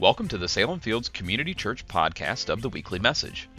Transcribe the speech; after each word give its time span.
Welcome 0.00 0.26
to 0.28 0.38
the 0.38 0.48
Salem 0.48 0.80
Fields 0.80 1.10
Community 1.10 1.52
Church 1.52 1.86
podcast 1.86 2.48
of 2.48 2.62
the 2.62 2.70
weekly 2.70 2.98
message. 2.98 3.50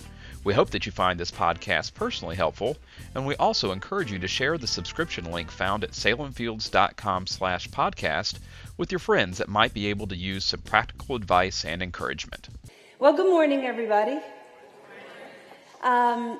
We 0.43 0.55
hope 0.55 0.71
that 0.71 0.87
you 0.87 0.91
find 0.91 1.19
this 1.19 1.29
podcast 1.29 1.93
personally 1.93 2.35
helpful, 2.35 2.77
and 3.13 3.27
we 3.27 3.35
also 3.35 3.71
encourage 3.71 4.11
you 4.11 4.17
to 4.17 4.27
share 4.27 4.57
the 4.57 4.65
subscription 4.65 5.31
link 5.31 5.51
found 5.51 5.83
at 5.83 5.91
salemfields.com/podcast 5.91 8.39
with 8.75 8.91
your 8.91 8.97
friends 8.97 9.37
that 9.37 9.49
might 9.49 9.75
be 9.75 9.85
able 9.85 10.07
to 10.07 10.15
use 10.15 10.43
some 10.43 10.61
practical 10.61 11.15
advice 11.15 11.63
and 11.63 11.83
encouragement. 11.83 12.49
Well, 12.97 13.13
good 13.13 13.29
morning, 13.29 13.67
everybody. 13.67 14.19
Um, 15.83 16.39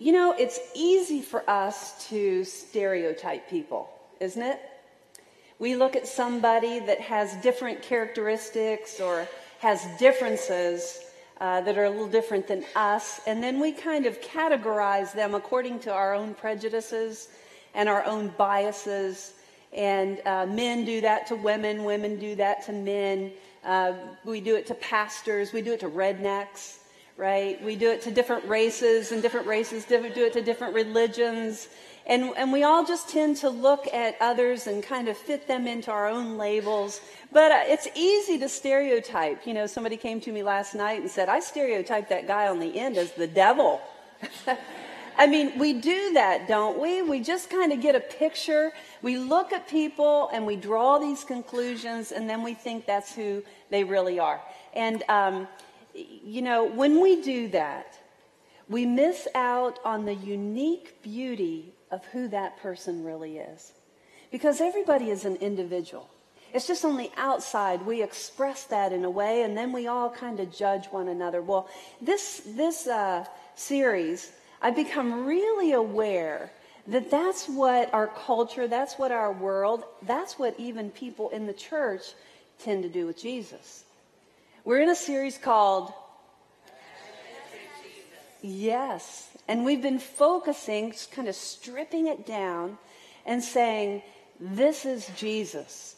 you 0.00 0.10
know, 0.10 0.34
it's 0.36 0.58
easy 0.74 1.22
for 1.22 1.48
us 1.48 2.08
to 2.08 2.42
stereotype 2.42 3.48
people, 3.48 3.88
isn't 4.18 4.42
it? 4.42 4.60
We 5.60 5.76
look 5.76 5.94
at 5.94 6.08
somebody 6.08 6.78
that 6.78 7.02
has 7.02 7.34
different 7.42 7.82
characteristics 7.82 8.98
or 8.98 9.28
has 9.58 9.86
differences 9.98 11.02
uh, 11.38 11.60
that 11.60 11.76
are 11.76 11.84
a 11.84 11.90
little 11.90 12.08
different 12.08 12.48
than 12.48 12.64
us, 12.74 13.20
and 13.26 13.42
then 13.42 13.60
we 13.60 13.72
kind 13.72 14.06
of 14.06 14.22
categorize 14.22 15.12
them 15.12 15.34
according 15.34 15.80
to 15.80 15.92
our 15.92 16.14
own 16.14 16.32
prejudices 16.32 17.28
and 17.74 17.90
our 17.90 18.02
own 18.06 18.32
biases. 18.38 19.34
And 19.74 20.20
uh, 20.26 20.46
men 20.46 20.86
do 20.86 21.02
that 21.02 21.26
to 21.26 21.36
women, 21.36 21.84
women 21.84 22.18
do 22.18 22.34
that 22.36 22.64
to 22.64 22.72
men. 22.72 23.30
Uh, 23.62 23.92
we 24.24 24.40
do 24.40 24.56
it 24.56 24.66
to 24.68 24.74
pastors, 24.74 25.52
we 25.52 25.60
do 25.60 25.74
it 25.74 25.80
to 25.80 25.90
rednecks, 25.90 26.78
right? 27.18 27.62
We 27.62 27.76
do 27.76 27.90
it 27.90 28.00
to 28.02 28.10
different 28.10 28.46
races, 28.46 29.12
and 29.12 29.20
different 29.20 29.46
races 29.46 29.84
do 29.84 30.02
it 30.02 30.32
to 30.32 30.40
different 30.40 30.72
religions. 30.72 31.68
And, 32.10 32.32
and 32.36 32.52
we 32.52 32.64
all 32.64 32.84
just 32.84 33.08
tend 33.08 33.36
to 33.36 33.48
look 33.48 33.86
at 33.94 34.16
others 34.20 34.66
and 34.66 34.82
kind 34.82 35.06
of 35.06 35.16
fit 35.16 35.46
them 35.46 35.68
into 35.68 35.92
our 35.92 36.08
own 36.08 36.36
labels. 36.36 37.00
But 37.32 37.52
uh, 37.52 37.62
it's 37.66 37.86
easy 37.94 38.36
to 38.40 38.48
stereotype. 38.48 39.46
You 39.46 39.54
know, 39.54 39.68
somebody 39.68 39.96
came 39.96 40.20
to 40.22 40.32
me 40.32 40.42
last 40.42 40.74
night 40.74 41.00
and 41.02 41.08
said, 41.08 41.28
I 41.28 41.38
stereotyped 41.38 42.08
that 42.08 42.26
guy 42.26 42.48
on 42.48 42.58
the 42.58 42.76
end 42.76 42.96
as 42.96 43.12
the 43.12 43.28
devil. 43.28 43.80
I 45.18 45.28
mean, 45.28 45.56
we 45.56 45.72
do 45.72 46.14
that, 46.14 46.48
don't 46.48 46.80
we? 46.80 47.00
We 47.00 47.20
just 47.20 47.48
kind 47.48 47.72
of 47.72 47.80
get 47.80 47.94
a 47.94 48.00
picture. 48.00 48.72
We 49.02 49.16
look 49.16 49.52
at 49.52 49.68
people 49.68 50.30
and 50.32 50.44
we 50.44 50.56
draw 50.56 50.98
these 50.98 51.22
conclusions, 51.22 52.10
and 52.10 52.28
then 52.28 52.42
we 52.42 52.54
think 52.54 52.86
that's 52.86 53.14
who 53.14 53.44
they 53.70 53.84
really 53.84 54.18
are. 54.18 54.40
And, 54.74 55.04
um, 55.08 55.46
you 55.94 56.42
know, 56.42 56.64
when 56.64 57.00
we 57.00 57.22
do 57.22 57.46
that, 57.50 58.00
we 58.68 58.84
miss 58.84 59.28
out 59.36 59.78
on 59.84 60.06
the 60.06 60.14
unique 60.14 61.02
beauty 61.02 61.72
of 61.90 62.04
who 62.06 62.28
that 62.28 62.60
person 62.60 63.04
really 63.04 63.38
is. 63.38 63.72
Because 64.30 64.60
everybody 64.60 65.10
is 65.10 65.24
an 65.24 65.36
individual. 65.36 66.08
It's 66.52 66.66
just 66.66 66.84
on 66.84 66.96
the 66.96 67.10
outside 67.16 67.86
we 67.86 68.02
express 68.02 68.64
that 68.64 68.92
in 68.92 69.04
a 69.04 69.10
way, 69.10 69.42
and 69.42 69.56
then 69.56 69.72
we 69.72 69.86
all 69.86 70.10
kind 70.10 70.40
of 70.40 70.52
judge 70.52 70.86
one 70.86 71.08
another. 71.08 71.42
Well, 71.42 71.68
this 72.00 72.42
this 72.44 72.86
uh, 72.86 73.24
series, 73.54 74.32
I've 74.60 74.76
become 74.76 75.26
really 75.26 75.72
aware 75.72 76.50
that 76.88 77.10
that's 77.10 77.48
what 77.48 77.92
our 77.94 78.08
culture, 78.08 78.66
that's 78.66 78.98
what 78.98 79.12
our 79.12 79.32
world, 79.32 79.84
that's 80.02 80.38
what 80.38 80.58
even 80.58 80.90
people 80.90 81.30
in 81.30 81.46
the 81.46 81.52
church 81.52 82.02
tend 82.58 82.82
to 82.82 82.88
do 82.88 83.06
with 83.06 83.20
Jesus. 83.20 83.84
We're 84.64 84.80
in 84.80 84.90
a 84.90 84.96
series 84.96 85.38
called 85.38 85.92
Yes, 88.42 89.28
and 89.50 89.64
we've 89.64 89.82
been 89.82 89.98
focusing, 89.98 90.94
kind 91.10 91.26
of 91.26 91.34
stripping 91.34 92.06
it 92.06 92.24
down 92.24 92.78
and 93.26 93.42
saying, 93.42 94.00
This 94.38 94.86
is 94.86 95.10
Jesus. 95.16 95.96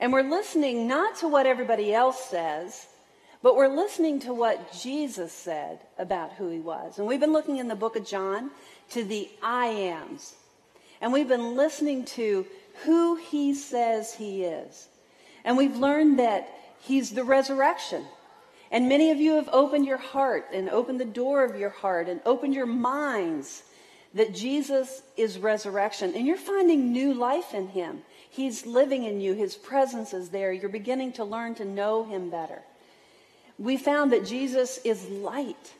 And 0.00 0.12
we're 0.12 0.28
listening 0.28 0.86
not 0.86 1.16
to 1.16 1.28
what 1.28 1.46
everybody 1.46 1.94
else 1.94 2.22
says, 2.22 2.88
but 3.42 3.56
we're 3.56 3.74
listening 3.74 4.20
to 4.20 4.34
what 4.34 4.70
Jesus 4.74 5.32
said 5.32 5.78
about 5.98 6.32
who 6.32 6.50
he 6.50 6.58
was. 6.58 6.98
And 6.98 7.06
we've 7.06 7.18
been 7.18 7.32
looking 7.32 7.56
in 7.56 7.68
the 7.68 7.74
book 7.74 7.96
of 7.96 8.04
John 8.04 8.50
to 8.90 9.02
the 9.02 9.30
I 9.42 9.68
ams. 9.68 10.34
And 11.00 11.10
we've 11.10 11.26
been 11.26 11.56
listening 11.56 12.04
to 12.04 12.44
who 12.84 13.16
he 13.16 13.54
says 13.54 14.12
he 14.12 14.44
is. 14.44 14.88
And 15.42 15.56
we've 15.56 15.76
learned 15.76 16.18
that 16.18 16.50
he's 16.80 17.12
the 17.12 17.24
resurrection. 17.24 18.04
And 18.70 18.88
many 18.88 19.10
of 19.10 19.18
you 19.18 19.34
have 19.34 19.48
opened 19.52 19.86
your 19.86 19.96
heart 19.98 20.46
and 20.52 20.70
opened 20.70 21.00
the 21.00 21.04
door 21.04 21.44
of 21.44 21.58
your 21.58 21.70
heart 21.70 22.08
and 22.08 22.20
opened 22.24 22.54
your 22.54 22.66
minds 22.66 23.64
that 24.14 24.34
Jesus 24.34 25.02
is 25.16 25.38
resurrection. 25.38 26.14
And 26.14 26.26
you're 26.26 26.36
finding 26.36 26.92
new 26.92 27.12
life 27.14 27.54
in 27.54 27.68
him. 27.68 28.02
He's 28.28 28.66
living 28.66 29.04
in 29.04 29.20
you, 29.20 29.34
his 29.34 29.56
presence 29.56 30.14
is 30.14 30.28
there. 30.28 30.52
You're 30.52 30.68
beginning 30.68 31.12
to 31.14 31.24
learn 31.24 31.56
to 31.56 31.64
know 31.64 32.04
him 32.04 32.30
better. 32.30 32.62
We 33.58 33.76
found 33.76 34.12
that 34.12 34.24
Jesus 34.24 34.78
is 34.84 35.08
light. 35.08 35.74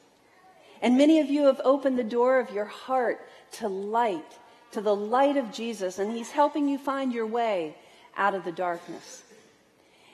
And 0.83 0.99
many 0.99 1.21
of 1.21 1.28
you 1.31 1.45
have 1.45 1.61
opened 1.65 1.99
the 1.99 2.05
door 2.05 2.41
of 2.41 2.51
your 2.51 2.65
heart 2.65 3.25
to 3.53 3.69
light, 3.69 4.39
to 4.72 4.81
the 4.81 4.95
light 4.95 5.37
of 5.37 5.53
Jesus, 5.53 5.99
and 5.99 6.12
he's 6.12 6.31
helping 6.31 6.69
you 6.69 6.78
find 6.78 7.12
your 7.12 7.27
way 7.27 7.77
out 8.17 8.34
of 8.34 8.45
the 8.45 8.53
darkness. 8.53 9.22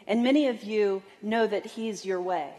And 0.06 0.22
many 0.22 0.48
of 0.48 0.62
you 0.62 1.02
know 1.22 1.46
that 1.46 1.66
he's 1.66 2.04
your 2.04 2.20
way. 2.20 2.52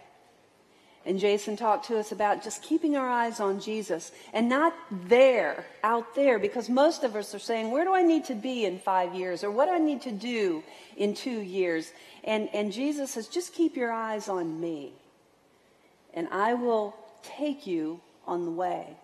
And 1.08 1.18
Jason 1.18 1.56
talked 1.56 1.86
to 1.86 1.98
us 1.98 2.12
about 2.12 2.44
just 2.44 2.62
keeping 2.62 2.98
our 2.98 3.10
eyes 3.10 3.40
on 3.40 3.62
Jesus 3.62 4.12
and 4.34 4.50
not 4.50 4.74
there, 4.92 5.66
out 5.82 6.14
there, 6.16 6.38
because 6.38 6.70
most 6.70 7.06
of 7.06 7.16
us 7.16 7.34
are 7.34 7.40
saying, 7.40 7.72
where 7.72 7.86
do 7.86 7.96
I 7.96 8.04
need 8.04 8.26
to 8.26 8.36
be 8.36 8.66
in 8.66 8.78
five 8.78 9.16
years? 9.16 9.42
Or 9.42 9.50
what 9.50 9.68
do 9.68 9.72
I 9.72 9.80
need 9.80 10.02
to 10.02 10.12
do 10.12 10.64
in 10.98 11.14
two 11.14 11.40
years? 11.40 11.94
And, 12.26 12.50
and 12.54 12.74
Jesus 12.74 13.12
says, 13.12 13.30
just 13.30 13.54
keep 13.54 13.78
your 13.78 13.90
eyes 13.90 14.28
on 14.28 14.60
me. 14.60 14.92
And 16.14 16.28
I 16.30 16.56
will 16.56 16.94
take 17.24 17.66
you 17.66 18.02
on 18.26 18.44
the 18.44 18.52
way. 18.52 18.98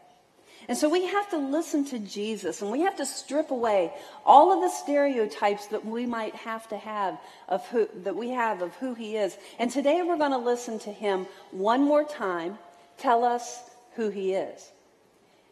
And 0.67 0.77
so 0.77 0.87
we 0.87 1.05
have 1.05 1.29
to 1.31 1.37
listen 1.37 1.85
to 1.85 1.99
Jesus 1.99 2.61
and 2.61 2.71
we 2.71 2.81
have 2.81 2.95
to 2.97 3.05
strip 3.05 3.51
away 3.51 3.91
all 4.25 4.53
of 4.53 4.61
the 4.61 4.69
stereotypes 4.69 5.67
that 5.67 5.85
we 5.85 6.05
might 6.05 6.35
have 6.35 6.67
to 6.69 6.77
have 6.77 7.19
of 7.49 7.65
who, 7.67 7.89
that 8.03 8.15
we 8.15 8.29
have 8.29 8.61
of 8.61 8.73
who 8.75 8.93
he 8.93 9.17
is. 9.17 9.37
And 9.59 9.69
today 9.69 10.01
we're 10.03 10.17
going 10.17 10.31
to 10.31 10.37
listen 10.37 10.79
to 10.79 10.91
him 10.91 11.27
one 11.51 11.83
more 11.83 12.03
time 12.03 12.57
tell 12.97 13.23
us 13.23 13.61
who 13.95 14.09
he 14.09 14.33
is. 14.33 14.71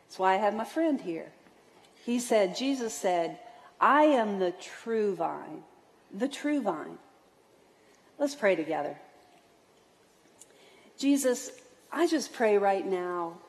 That's 0.06 0.20
why 0.20 0.34
I 0.34 0.38
have 0.38 0.56
my 0.56 0.66
friend 0.66 1.00
here. 1.00 1.32
He 2.06 2.20
said, 2.20 2.56
Jesus 2.56 2.94
said, 2.94 3.38
I 3.80 4.04
am 4.04 4.40
the 4.40 4.52
true 4.52 5.16
vine, 5.16 5.64
the 6.14 6.28
true 6.28 6.62
vine. 6.62 6.98
Let's 8.18 8.36
pray 8.36 8.56
together. 8.56 8.98
Jesus, 10.98 11.52
I 11.92 12.08
just 12.08 12.34
pray 12.34 12.58
right 12.58 12.86
now 12.86 13.40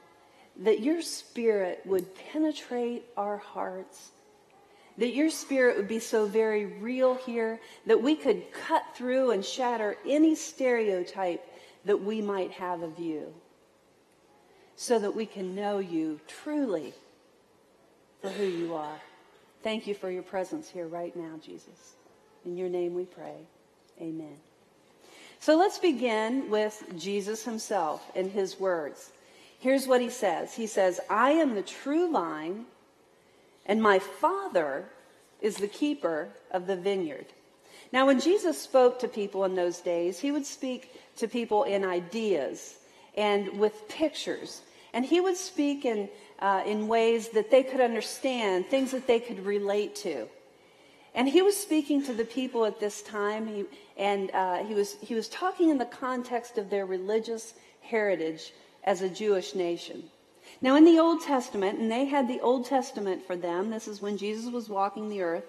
that 0.61 0.81
your 0.81 1.03
spirit 1.03 1.81
would 1.85 2.07
penetrate 2.31 3.05
our 3.17 3.39
hearts, 3.39 4.11
that 4.99 5.15
your 5.15 5.31
spirit 5.31 5.77
would 5.77 5.89
be 5.89 5.99
so 5.99 6.27
very 6.27 6.67
real 6.67 7.15
here 7.15 7.59
that 7.87 8.03
we 8.03 8.15
could 8.15 8.53
cut 8.53 8.85
through 8.95 9.31
and 9.31 9.45
shatter 9.45 9.97
any 10.07 10.35
stereotype 10.35 11.43
that 11.85 12.03
we 12.03 12.21
might 12.21 12.51
have 12.53 12.83
of 12.83 12.99
you, 12.99 13.33
so 14.77 14.99
that 14.99 15.15
we 15.15 15.27
can 15.27 15.55
know 15.55 15.79
you 15.79 16.21
truly 16.27 16.93
for 18.21 18.29
who 18.29 18.45
you 18.45 18.75
are. 18.75 19.01
Thank 19.63 19.87
you 19.87 19.95
for 19.95 20.11
your 20.11 20.23
presence 20.23 20.69
here 20.69 20.87
right 20.87 21.15
now, 21.17 21.39
Jesus. 21.45 21.95
In 22.45 22.57
your 22.57 22.69
name 22.69 22.95
we 22.95 23.05
pray. 23.05 23.47
Amen. 24.01 24.37
So 25.41 25.57
let's 25.57 25.79
begin 25.79 26.51
with 26.51 26.85
Jesus 26.99 27.45
himself 27.45 28.05
and 28.15 28.31
his 28.31 28.61
words. 28.61 29.11
Here's 29.63 29.87
what 29.87 30.01
he 30.01 30.11
says 30.11 30.55
He 30.55 30.67
says, 30.67 30.99
I 31.09 31.31
am 31.31 31.55
the 31.55 31.63
true 31.63 32.11
vine, 32.11 32.67
and 33.65 33.81
my 33.81 34.01
Father 34.01 34.87
is 35.41 35.57
the 35.57 35.69
keeper 35.69 36.31
of 36.51 36.67
the 36.67 36.75
vineyard. 36.75 37.27
Now, 37.93 38.07
when 38.07 38.19
Jesus 38.19 38.61
spoke 38.61 38.99
to 38.99 39.09
people 39.09 39.45
in 39.45 39.55
those 39.55 39.79
days, 39.79 40.19
he 40.19 40.33
would 40.33 40.47
speak 40.47 40.91
to 41.19 41.29
people 41.29 41.63
in 41.63 41.85
ideas 41.85 42.75
and 43.17 43.57
with 43.61 43.89
pictures. 43.89 44.63
And 44.95 45.05
he 45.05 45.21
would 45.21 45.37
speak 45.37 45.85
in, 45.85 46.09
uh, 46.41 46.65
in 46.67 46.89
ways 46.89 47.29
that 47.29 47.53
they 47.53 47.63
could 47.63 47.81
understand, 47.81 48.67
things 48.67 48.91
that 48.91 49.07
they 49.07 49.21
could 49.21 49.47
relate 49.47 49.95
to. 49.97 50.27
And 51.15 51.29
he 51.29 51.41
was 51.41 51.57
speaking 51.57 52.05
to 52.07 52.15
the 52.15 52.25
people 52.25 52.65
at 52.65 52.81
this 52.81 53.01
time, 53.03 53.47
he, 53.47 53.65
and 53.97 54.29
uh, 54.33 54.65
he, 54.65 54.75
was, 54.75 54.97
he 55.01 55.15
was 55.15 55.29
talking 55.29 55.69
in 55.69 55.79
the 55.79 55.85
context 55.85 56.59
of 56.59 56.69
their 56.69 56.85
religious 56.85 57.55
heritage 57.81 58.53
as 58.85 59.03
a 59.03 59.09
Jewish 59.09 59.55
nation. 59.55 60.05
Now, 60.61 60.77
in 60.77 60.85
the 60.85 60.99
Old 60.99 61.23
Testament, 61.23 61.79
and 61.79 61.91
they 61.91 62.05
had 62.05 62.29
the 62.29 62.41
Old 62.41 62.67
Testament 62.67 63.27
for 63.27 63.37
them, 63.37 63.71
this 63.71 63.89
is 63.89 64.03
when 64.03 64.17
Jesus 64.17 64.53
was 64.53 64.69
walking 64.69 65.09
the 65.09 65.23
earth, 65.23 65.45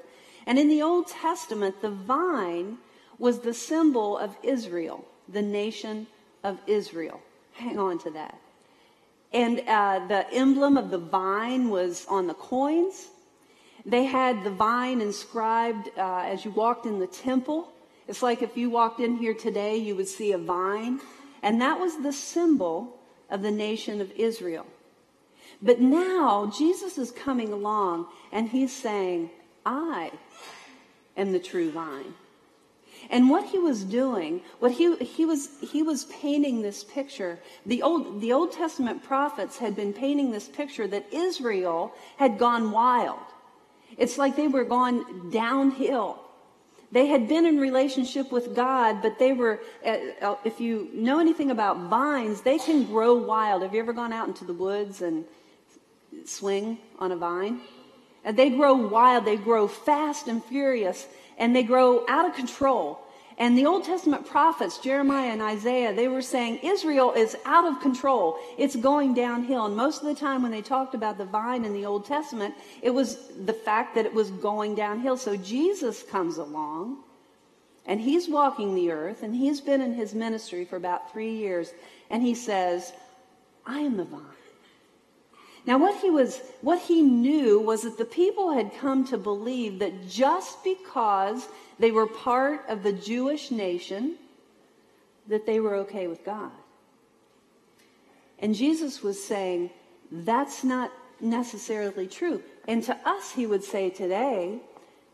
and 0.45 0.57
in 0.59 0.69
the 0.69 0.81
Old 0.81 1.07
Testament, 1.07 1.81
the 1.81 1.89
vine 1.89 2.77
was 3.19 3.39
the 3.39 3.53
symbol 3.53 4.17
of 4.17 4.35
Israel, 4.43 5.05
the 5.29 5.41
nation 5.41 6.07
of 6.43 6.59
Israel. 6.67 7.21
Hang 7.53 7.79
on 7.79 7.99
to 7.99 8.11
that. 8.11 8.37
And 9.31 9.61
uh, 9.67 10.05
the 10.07 10.31
emblem 10.33 10.77
of 10.77 10.89
the 10.91 10.97
vine 10.97 11.69
was 11.69 12.05
on 12.09 12.27
the 12.27 12.33
coins. 12.33 13.07
They 13.85 14.05
had 14.05 14.43
the 14.43 14.51
vine 14.51 15.01
inscribed 15.01 15.89
uh, 15.97 16.23
as 16.25 16.45
you 16.45 16.51
walked 16.51 16.85
in 16.85 16.99
the 16.99 17.07
temple. 17.07 17.69
It's 18.07 18.21
like 18.21 18.41
if 18.41 18.57
you 18.57 18.69
walked 18.69 18.99
in 18.99 19.17
here 19.17 19.33
today, 19.33 19.77
you 19.77 19.95
would 19.95 20.07
see 20.07 20.33
a 20.33 20.37
vine, 20.37 20.99
and 21.41 21.61
that 21.61 21.79
was 21.79 22.01
the 22.01 22.13
symbol 22.13 22.99
of 23.29 23.41
the 23.41 23.51
nation 23.51 24.01
of 24.01 24.11
Israel. 24.11 24.65
But 25.61 25.79
now 25.79 26.51
Jesus 26.55 26.97
is 26.97 27.11
coming 27.11 27.53
along 27.53 28.07
and 28.31 28.49
he's 28.49 28.75
saying, 28.75 29.29
I 29.65 30.11
am 31.15 31.31
the 31.31 31.39
true 31.39 31.71
vine. 31.71 32.13
And 33.09 33.29
what 33.29 33.45
he 33.45 33.59
was 33.59 33.83
doing, 33.83 34.41
what 34.59 34.71
he, 34.71 34.95
he 34.97 35.25
was, 35.25 35.49
he 35.61 35.83
was 35.83 36.05
painting 36.05 36.61
this 36.61 36.83
picture. 36.83 37.39
The 37.65 37.81
Old, 37.81 38.21
the 38.21 38.31
Old 38.31 38.53
Testament 38.53 39.03
prophets 39.03 39.57
had 39.57 39.75
been 39.75 39.93
painting 39.93 40.31
this 40.31 40.47
picture 40.47 40.87
that 40.87 41.11
Israel 41.11 41.93
had 42.17 42.37
gone 42.37 42.71
wild. 42.71 43.19
It's 43.97 44.17
like 44.17 44.35
they 44.35 44.47
were 44.47 44.63
gone 44.63 45.29
downhill. 45.29 46.22
They 46.93 47.07
had 47.07 47.27
been 47.27 47.47
in 47.47 47.57
relationship 47.57 48.31
with 48.31 48.55
God, 48.55 49.01
but 49.01 49.17
they 49.17 49.33
were, 49.33 49.59
uh, 49.83 49.97
uh, 50.21 50.35
if 50.45 50.61
you 50.61 50.89
know 50.93 51.19
anything 51.19 51.49
about 51.49 51.89
vines, 51.89 52.41
they 52.41 52.59
can 52.59 52.85
grow 52.85 53.15
wild. 53.15 53.63
Have 53.63 53.73
you 53.73 53.79
ever 53.79 53.93
gone 53.93 54.13
out 54.13 54.27
into 54.27 54.45
the 54.45 54.53
woods 54.53 55.01
and 55.01 55.25
swing 56.25 56.77
on 56.99 57.11
a 57.11 57.15
vine? 57.15 57.61
And 58.23 58.37
they 58.37 58.51
grow 58.51 58.75
wild, 58.75 59.25
they 59.25 59.37
grow 59.37 59.67
fast 59.67 60.27
and 60.27 60.45
furious, 60.45 61.07
and 61.39 61.55
they 61.55 61.63
grow 61.63 62.05
out 62.07 62.29
of 62.29 62.35
control. 62.35 62.99
And 63.37 63.57
the 63.57 63.65
Old 63.65 63.83
Testament 63.83 64.27
prophets, 64.27 64.77
Jeremiah 64.77 65.31
and 65.31 65.41
Isaiah, 65.41 65.93
they 65.93 66.07
were 66.07 66.21
saying 66.21 66.59
Israel 66.61 67.13
is 67.13 67.35
out 67.45 67.65
of 67.65 67.81
control. 67.81 68.37
It's 68.57 68.75
going 68.75 69.13
downhill. 69.13 69.65
And 69.65 69.75
most 69.75 70.01
of 70.01 70.07
the 70.07 70.15
time 70.15 70.43
when 70.43 70.51
they 70.51 70.61
talked 70.61 70.93
about 70.93 71.17
the 71.17 71.25
vine 71.25 71.65
in 71.65 71.73
the 71.73 71.85
Old 71.85 72.05
Testament, 72.05 72.53
it 72.81 72.91
was 72.91 73.17
the 73.45 73.53
fact 73.53 73.95
that 73.95 74.05
it 74.05 74.13
was 74.13 74.29
going 74.29 74.75
downhill. 74.75 75.17
So 75.17 75.35
Jesus 75.35 76.03
comes 76.03 76.37
along 76.37 77.03
and 77.85 77.99
he's 77.99 78.29
walking 78.29 78.75
the 78.75 78.91
earth 78.91 79.23
and 79.23 79.35
he's 79.35 79.61
been 79.61 79.81
in 79.81 79.93
his 79.93 80.13
ministry 80.13 80.63
for 80.63 80.75
about 80.75 81.11
three 81.11 81.33
years. 81.33 81.73
And 82.09 82.21
he 82.21 82.35
says, 82.35 82.93
I 83.65 83.79
am 83.79 83.97
the 83.97 84.05
vine. 84.05 84.21
Now, 85.65 85.77
what 85.77 85.95
he 86.01 86.09
was, 86.09 86.41
what 86.61 86.79
he 86.79 87.01
knew 87.01 87.59
was 87.59 87.83
that 87.83 87.97
the 87.97 88.05
people 88.05 88.51
had 88.51 88.73
come 88.79 89.05
to 89.05 89.17
believe 89.17 89.79
that 89.79 90.09
just 90.09 90.61
because 90.63 91.47
they 91.79 91.91
were 91.91 92.07
part 92.07 92.61
of 92.69 92.83
the 92.83 92.93
Jewish 92.93 93.51
nation, 93.51 94.15
that 95.27 95.45
they 95.45 95.59
were 95.59 95.75
okay 95.75 96.07
with 96.07 96.25
God. 96.25 96.51
And 98.39 98.53
Jesus 98.53 99.01
was 99.01 99.23
saying, 99.23 99.69
that's 100.11 100.63
not 100.63 100.91
necessarily 101.21 102.07
true. 102.07 102.43
And 102.67 102.83
to 102.83 102.97
us, 103.07 103.31
he 103.31 103.45
would 103.45 103.63
say 103.63 103.89
today, 103.89 104.59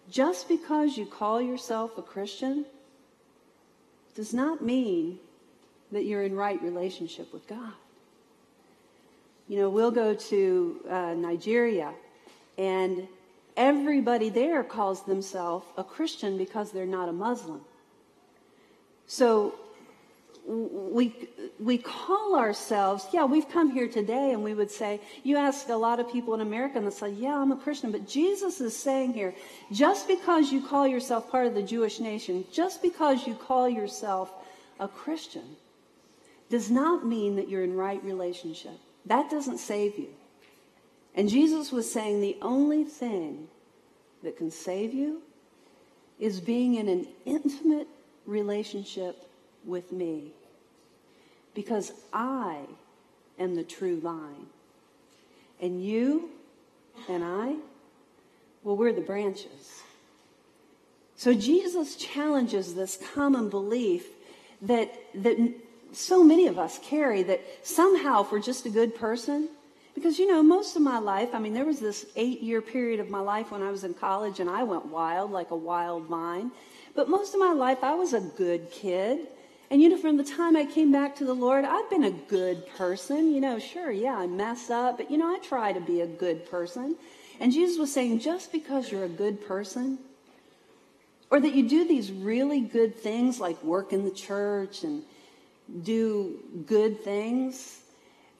just 0.09 0.49
because 0.49 0.97
you 0.97 1.05
call 1.05 1.39
yourself 1.39 1.97
a 1.97 2.01
Christian 2.01 2.65
does 4.15 4.33
not 4.33 4.63
mean 4.63 5.19
that 5.91 6.05
you're 6.05 6.23
in 6.23 6.35
right 6.35 6.61
relationship 6.61 7.31
with 7.31 7.47
God. 7.47 7.73
You 9.47 9.59
know, 9.59 9.69
we'll 9.69 9.91
go 9.91 10.13
to 10.13 10.79
uh, 10.89 11.13
Nigeria, 11.15 11.93
and 12.57 13.07
everybody 13.59 14.29
there 14.29 14.63
calls 14.63 15.03
themselves 15.03 15.67
a 15.77 15.83
Christian 15.83 16.37
because 16.37 16.71
they're 16.71 16.87
not 16.87 17.09
a 17.09 17.13
Muslim. 17.13 17.61
So 19.05 19.53
we, 20.47 21.27
we 21.59 21.77
call 21.77 22.35
ourselves, 22.35 23.05
yeah, 23.13 23.25
we've 23.25 23.49
come 23.49 23.69
here 23.71 23.87
today 23.87 24.31
and 24.31 24.43
we 24.43 24.53
would 24.53 24.71
say, 24.71 25.01
you 25.23 25.37
ask 25.37 25.67
a 25.69 25.75
lot 25.75 25.99
of 25.99 26.11
people 26.11 26.33
in 26.33 26.41
America 26.41 26.77
and 26.77 26.87
they 26.87 26.91
say, 26.91 27.11
yeah, 27.11 27.37
I'm 27.37 27.51
a 27.51 27.57
Christian. 27.57 27.91
But 27.91 28.07
Jesus 28.07 28.61
is 28.61 28.75
saying 28.75 29.13
here, 29.13 29.35
just 29.71 30.07
because 30.07 30.51
you 30.51 30.65
call 30.65 30.87
yourself 30.87 31.29
part 31.29 31.45
of 31.45 31.53
the 31.53 31.61
Jewish 31.61 31.99
nation, 31.99 32.45
just 32.51 32.81
because 32.81 33.27
you 33.27 33.35
call 33.35 33.67
yourself 33.69 34.31
a 34.79 34.87
Christian, 34.87 35.57
does 36.49 36.71
not 36.71 37.05
mean 37.05 37.35
that 37.35 37.49
you're 37.49 37.63
in 37.63 37.75
right 37.75 38.03
relationship. 38.03 38.79
That 39.05 39.29
doesn't 39.29 39.59
save 39.59 39.99
you. 39.99 40.09
And 41.19 41.27
Jesus 41.27 41.69
was 41.69 41.91
saying 41.91 42.21
the 42.21 42.37
only 42.41 42.85
thing 42.85 43.49
that 44.23 44.37
can 44.37 44.49
save 44.49 44.93
you 44.93 45.21
is 46.17 46.39
being 46.39 46.75
in 46.75 46.87
an 46.87 47.09
intimate 47.25 47.89
relationship 48.25 49.27
with 49.65 49.91
me. 49.91 50.31
Because 51.53 51.91
I 52.13 52.61
am 53.37 53.55
the 53.55 53.65
true 53.65 53.99
vine. 53.99 54.45
And 55.61 55.83
you 55.83 56.29
and 57.09 57.21
I, 57.21 57.55
well, 58.63 58.77
we're 58.77 58.93
the 58.93 59.01
branches. 59.01 59.81
So 61.17 61.33
Jesus 61.33 61.97
challenges 61.97 62.75
this 62.75 62.97
common 63.13 63.49
belief 63.49 64.05
that, 64.61 64.93
that 65.15 65.37
so 65.91 66.23
many 66.23 66.47
of 66.47 66.57
us 66.57 66.79
carry 66.81 67.23
that 67.23 67.41
somehow 67.63 68.21
if 68.21 68.31
we're 68.31 68.39
just 68.39 68.65
a 68.65 68.69
good 68.69 68.95
person, 68.95 69.49
because 69.99 70.17
you 70.17 70.27
know, 70.27 70.41
most 70.41 70.75
of 70.75 70.81
my 70.81 70.97
life, 70.97 71.29
I 71.33 71.39
mean, 71.39 71.53
there 71.53 71.65
was 71.65 71.79
this 71.79 72.05
eight 72.15 72.41
year 72.41 72.61
period 72.61 72.99
of 72.99 73.09
my 73.09 73.19
life 73.19 73.51
when 73.51 73.61
I 73.61 73.69
was 73.69 73.83
in 73.83 73.93
college 73.93 74.39
and 74.39 74.49
I 74.49 74.63
went 74.63 74.85
wild 74.85 75.31
like 75.31 75.51
a 75.51 75.55
wild 75.55 76.05
vine. 76.05 76.51
But 76.95 77.09
most 77.09 77.33
of 77.33 77.39
my 77.39 77.53
life, 77.53 77.79
I 77.83 77.95
was 77.95 78.13
a 78.13 78.21
good 78.21 78.71
kid. 78.71 79.27
And 79.69 79.81
you 79.81 79.89
know, 79.89 79.97
from 79.97 80.17
the 80.17 80.23
time 80.23 80.55
I 80.55 80.65
came 80.65 80.91
back 80.91 81.15
to 81.17 81.25
the 81.25 81.33
Lord, 81.33 81.63
I've 81.65 81.89
been 81.89 82.05
a 82.05 82.11
good 82.11 82.67
person. 82.75 83.33
You 83.33 83.41
know, 83.41 83.59
sure, 83.59 83.91
yeah, 83.91 84.15
I 84.15 84.27
mess 84.27 84.69
up, 84.69 84.97
but 84.97 85.11
you 85.11 85.17
know, 85.17 85.27
I 85.27 85.39
try 85.39 85.73
to 85.73 85.81
be 85.81 86.01
a 86.01 86.07
good 86.07 86.49
person. 86.49 86.95
And 87.39 87.51
Jesus 87.51 87.77
was 87.77 87.93
saying, 87.93 88.19
just 88.19 88.51
because 88.51 88.91
you're 88.91 89.05
a 89.05 89.09
good 89.09 89.45
person, 89.45 89.99
or 91.29 91.39
that 91.39 91.53
you 91.53 91.69
do 91.69 91.87
these 91.87 92.11
really 92.11 92.61
good 92.61 92.95
things 92.95 93.39
like 93.39 93.61
work 93.63 93.93
in 93.93 94.03
the 94.03 94.11
church 94.11 94.83
and 94.83 95.03
do 95.83 96.39
good 96.65 97.03
things, 97.03 97.81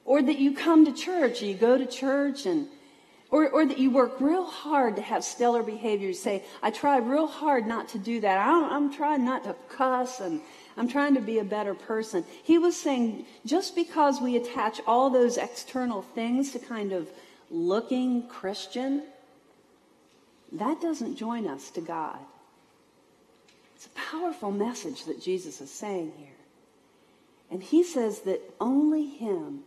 or 0.09 0.23
that 0.23 0.39
you 0.39 0.55
come 0.55 0.85
to 0.85 0.91
church, 0.91 1.43
or 1.43 1.45
you 1.45 1.53
go 1.53 1.77
to 1.77 1.85
church 1.85 2.47
and 2.47 2.67
or, 3.29 3.47
or 3.47 3.63
that 3.63 3.77
you 3.77 3.91
work 3.91 4.19
real 4.19 4.43
hard 4.43 4.95
to 4.95 5.03
have 5.03 5.23
stellar 5.23 5.61
behavior. 5.61 6.07
You 6.07 6.15
say, 6.15 6.43
I 6.63 6.71
try 6.71 6.97
real 6.97 7.27
hard 7.27 7.67
not 7.67 7.89
to 7.89 7.99
do 7.99 8.19
that. 8.21 8.39
I 8.39 8.75
am 8.75 8.91
trying 8.91 9.23
not 9.23 9.43
to 9.43 9.55
cuss 9.69 10.19
and 10.19 10.41
I'm 10.75 10.87
trying 10.87 11.13
to 11.13 11.21
be 11.21 11.37
a 11.37 11.43
better 11.43 11.75
person. 11.75 12.25
He 12.41 12.57
was 12.57 12.75
saying, 12.75 13.27
just 13.45 13.75
because 13.75 14.19
we 14.19 14.35
attach 14.35 14.81
all 14.87 15.11
those 15.11 15.37
external 15.37 16.01
things 16.01 16.53
to 16.53 16.59
kind 16.59 16.91
of 16.91 17.07
looking 17.51 18.27
Christian, 18.27 19.03
that 20.53 20.81
doesn't 20.81 21.17
join 21.17 21.45
us 21.45 21.69
to 21.69 21.81
God. 21.81 22.17
It's 23.75 23.85
a 23.85 23.89
powerful 23.89 24.49
message 24.49 25.05
that 25.05 25.21
Jesus 25.21 25.61
is 25.61 25.69
saying 25.69 26.13
here. 26.17 26.29
And 27.51 27.61
he 27.61 27.83
says 27.83 28.21
that 28.21 28.41
only 28.59 29.05
him, 29.05 29.65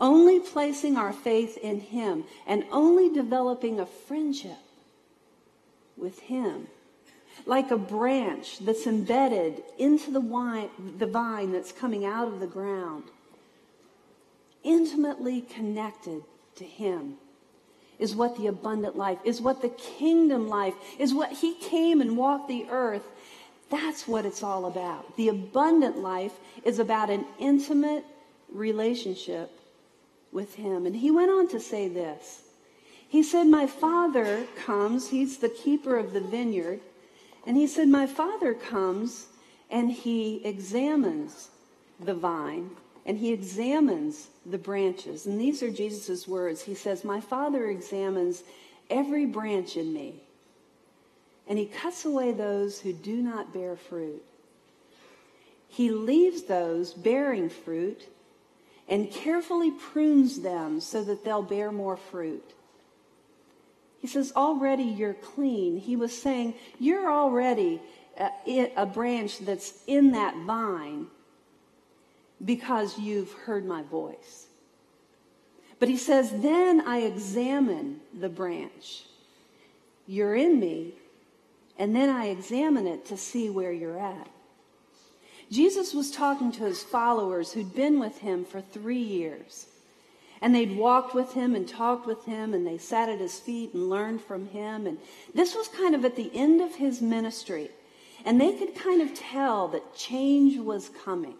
only 0.00 0.40
placing 0.40 0.96
our 0.96 1.12
faith 1.12 1.58
in 1.58 1.80
him, 1.80 2.24
and 2.46 2.64
only 2.72 3.12
developing 3.12 3.78
a 3.78 3.86
friendship 3.86 4.58
with 5.96 6.18
him, 6.20 6.66
like 7.46 7.70
a 7.70 7.78
branch 7.78 8.58
that's 8.60 8.86
embedded 8.86 9.62
into 9.78 10.10
the, 10.10 10.20
wine, 10.20 10.68
the 10.98 11.06
vine 11.06 11.52
that's 11.52 11.72
coming 11.72 12.04
out 12.04 12.28
of 12.28 12.40
the 12.40 12.46
ground, 12.46 13.04
intimately 14.62 15.40
connected 15.40 16.22
to 16.56 16.64
him 16.64 17.16
is 17.98 18.16
what 18.16 18.36
the 18.36 18.48
abundant 18.48 18.96
life, 18.96 19.18
is 19.24 19.40
what 19.40 19.62
the 19.62 19.68
kingdom 19.68 20.48
life, 20.48 20.74
is 20.98 21.14
what 21.14 21.32
he 21.32 21.54
came 21.54 22.00
and 22.00 22.16
walked 22.16 22.48
the 22.48 22.66
earth. 22.68 23.06
That's 23.70 24.08
what 24.08 24.26
it's 24.26 24.42
all 24.42 24.66
about. 24.66 25.16
The 25.16 25.28
abundant 25.28 25.98
life 25.98 26.32
is 26.64 26.80
about 26.80 27.10
an 27.10 27.24
intimate 27.38 28.04
relationship 28.52 29.50
with 30.32 30.54
Him. 30.54 30.86
And 30.86 30.96
he 30.96 31.10
went 31.10 31.30
on 31.30 31.48
to 31.48 31.60
say 31.60 31.88
this. 31.88 32.42
He 33.08 33.22
said, 33.22 33.46
My 33.46 33.66
Father 33.66 34.46
comes, 34.56 35.08
He's 35.08 35.38
the 35.38 35.48
keeper 35.48 35.96
of 35.96 36.12
the 36.12 36.20
vineyard, 36.20 36.80
and 37.46 37.56
He 37.56 37.66
said, 37.66 37.88
My 37.88 38.06
Father 38.06 38.54
comes 38.54 39.26
and 39.70 39.92
He 39.92 40.44
examines 40.44 41.50
the 42.00 42.14
vine 42.14 42.70
and 43.04 43.18
He 43.18 43.32
examines 43.32 44.28
the 44.46 44.58
branches. 44.58 45.26
And 45.26 45.40
these 45.40 45.62
are 45.62 45.70
Jesus' 45.70 46.26
words. 46.26 46.62
He 46.62 46.74
says, 46.74 47.04
My 47.04 47.20
Father 47.20 47.66
examines 47.66 48.42
every 48.90 49.26
branch 49.26 49.76
in 49.76 49.92
me 49.92 50.22
and 51.48 51.58
he 51.58 51.66
cuts 51.66 52.04
away 52.04 52.32
those 52.32 52.80
who 52.80 52.92
do 52.92 53.16
not 53.16 53.52
bear 53.52 53.76
fruit. 53.76 54.22
He 55.68 55.90
leaves 55.90 56.42
those 56.44 56.92
bearing 56.92 57.48
fruit 57.48 58.06
and 58.92 59.10
carefully 59.10 59.70
prunes 59.70 60.42
them 60.42 60.78
so 60.78 61.02
that 61.02 61.24
they'll 61.24 61.42
bear 61.42 61.72
more 61.72 61.96
fruit. 61.96 62.52
He 64.02 64.06
says, 64.06 64.34
already 64.36 64.82
you're 64.82 65.14
clean. 65.14 65.78
He 65.78 65.96
was 65.96 66.12
saying, 66.12 66.52
you're 66.78 67.10
already 67.10 67.80
a, 68.18 68.70
a 68.76 68.84
branch 68.84 69.38
that's 69.38 69.82
in 69.86 70.12
that 70.12 70.36
vine 70.44 71.06
because 72.44 72.98
you've 72.98 73.32
heard 73.32 73.64
my 73.64 73.82
voice. 73.82 74.48
But 75.78 75.88
he 75.88 75.96
says, 75.96 76.30
then 76.42 76.82
I 76.82 76.98
examine 76.98 78.00
the 78.12 78.28
branch. 78.28 79.04
You're 80.06 80.34
in 80.34 80.60
me 80.60 80.92
and 81.78 81.96
then 81.96 82.10
I 82.10 82.26
examine 82.26 82.86
it 82.86 83.06
to 83.06 83.16
see 83.16 83.48
where 83.48 83.72
you're 83.72 83.98
at. 83.98 84.28
Jesus 85.50 85.92
was 85.92 86.10
talking 86.10 86.52
to 86.52 86.64
his 86.64 86.82
followers 86.82 87.52
who'd 87.52 87.74
been 87.74 87.98
with 87.98 88.18
him 88.18 88.44
for 88.44 88.60
three 88.60 89.02
years. 89.02 89.66
And 90.40 90.54
they'd 90.54 90.76
walked 90.76 91.14
with 91.14 91.34
him 91.34 91.54
and 91.54 91.68
talked 91.68 92.04
with 92.06 92.24
him, 92.24 92.52
and 92.52 92.66
they 92.66 92.76
sat 92.76 93.08
at 93.08 93.20
his 93.20 93.38
feet 93.38 93.74
and 93.74 93.88
learned 93.88 94.22
from 94.22 94.48
him. 94.48 94.88
And 94.88 94.98
this 95.34 95.54
was 95.54 95.68
kind 95.68 95.94
of 95.94 96.04
at 96.04 96.16
the 96.16 96.30
end 96.34 96.60
of 96.60 96.74
his 96.74 97.00
ministry. 97.00 97.70
And 98.24 98.40
they 98.40 98.52
could 98.52 98.74
kind 98.74 99.02
of 99.02 99.14
tell 99.14 99.68
that 99.68 99.94
change 99.94 100.58
was 100.58 100.90
coming. 101.04 101.34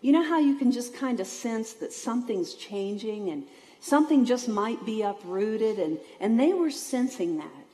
You 0.00 0.12
know 0.12 0.24
how 0.24 0.40
you 0.40 0.56
can 0.56 0.72
just 0.72 0.94
kind 0.94 1.20
of 1.20 1.26
sense 1.26 1.72
that 1.74 1.92
something's 1.92 2.54
changing 2.54 3.28
and 3.30 3.44
something 3.80 4.24
just 4.24 4.48
might 4.48 4.84
be 4.84 5.02
uprooted? 5.02 5.78
And, 5.78 5.98
and 6.20 6.38
they 6.38 6.52
were 6.52 6.70
sensing 6.70 7.38
that. 7.38 7.65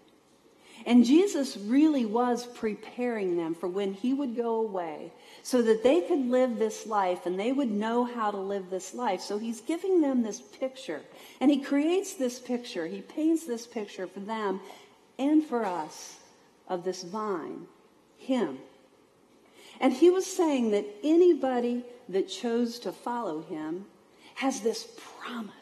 And 0.86 1.04
Jesus 1.04 1.56
really 1.56 2.04
was 2.04 2.46
preparing 2.46 3.36
them 3.36 3.54
for 3.54 3.68
when 3.68 3.92
he 3.92 4.12
would 4.14 4.36
go 4.36 4.56
away 4.56 5.12
so 5.42 5.62
that 5.62 5.82
they 5.82 6.02
could 6.02 6.28
live 6.28 6.58
this 6.58 6.86
life 6.86 7.26
and 7.26 7.38
they 7.38 7.52
would 7.52 7.70
know 7.70 8.04
how 8.04 8.30
to 8.30 8.38
live 8.38 8.70
this 8.70 8.94
life. 8.94 9.20
So 9.20 9.38
he's 9.38 9.60
giving 9.60 10.00
them 10.00 10.22
this 10.22 10.40
picture. 10.40 11.02
And 11.40 11.50
he 11.50 11.60
creates 11.60 12.14
this 12.14 12.38
picture, 12.38 12.86
he 12.86 13.00
paints 13.00 13.46
this 13.46 13.66
picture 13.66 14.06
for 14.06 14.20
them 14.20 14.60
and 15.18 15.44
for 15.44 15.64
us 15.64 16.16
of 16.68 16.84
this 16.84 17.02
vine, 17.02 17.66
him. 18.18 18.58
And 19.80 19.92
he 19.92 20.10
was 20.10 20.26
saying 20.26 20.70
that 20.70 20.86
anybody 21.02 21.84
that 22.08 22.28
chose 22.28 22.78
to 22.80 22.92
follow 22.92 23.42
him 23.42 23.86
has 24.34 24.60
this 24.60 24.88
promise 25.20 25.61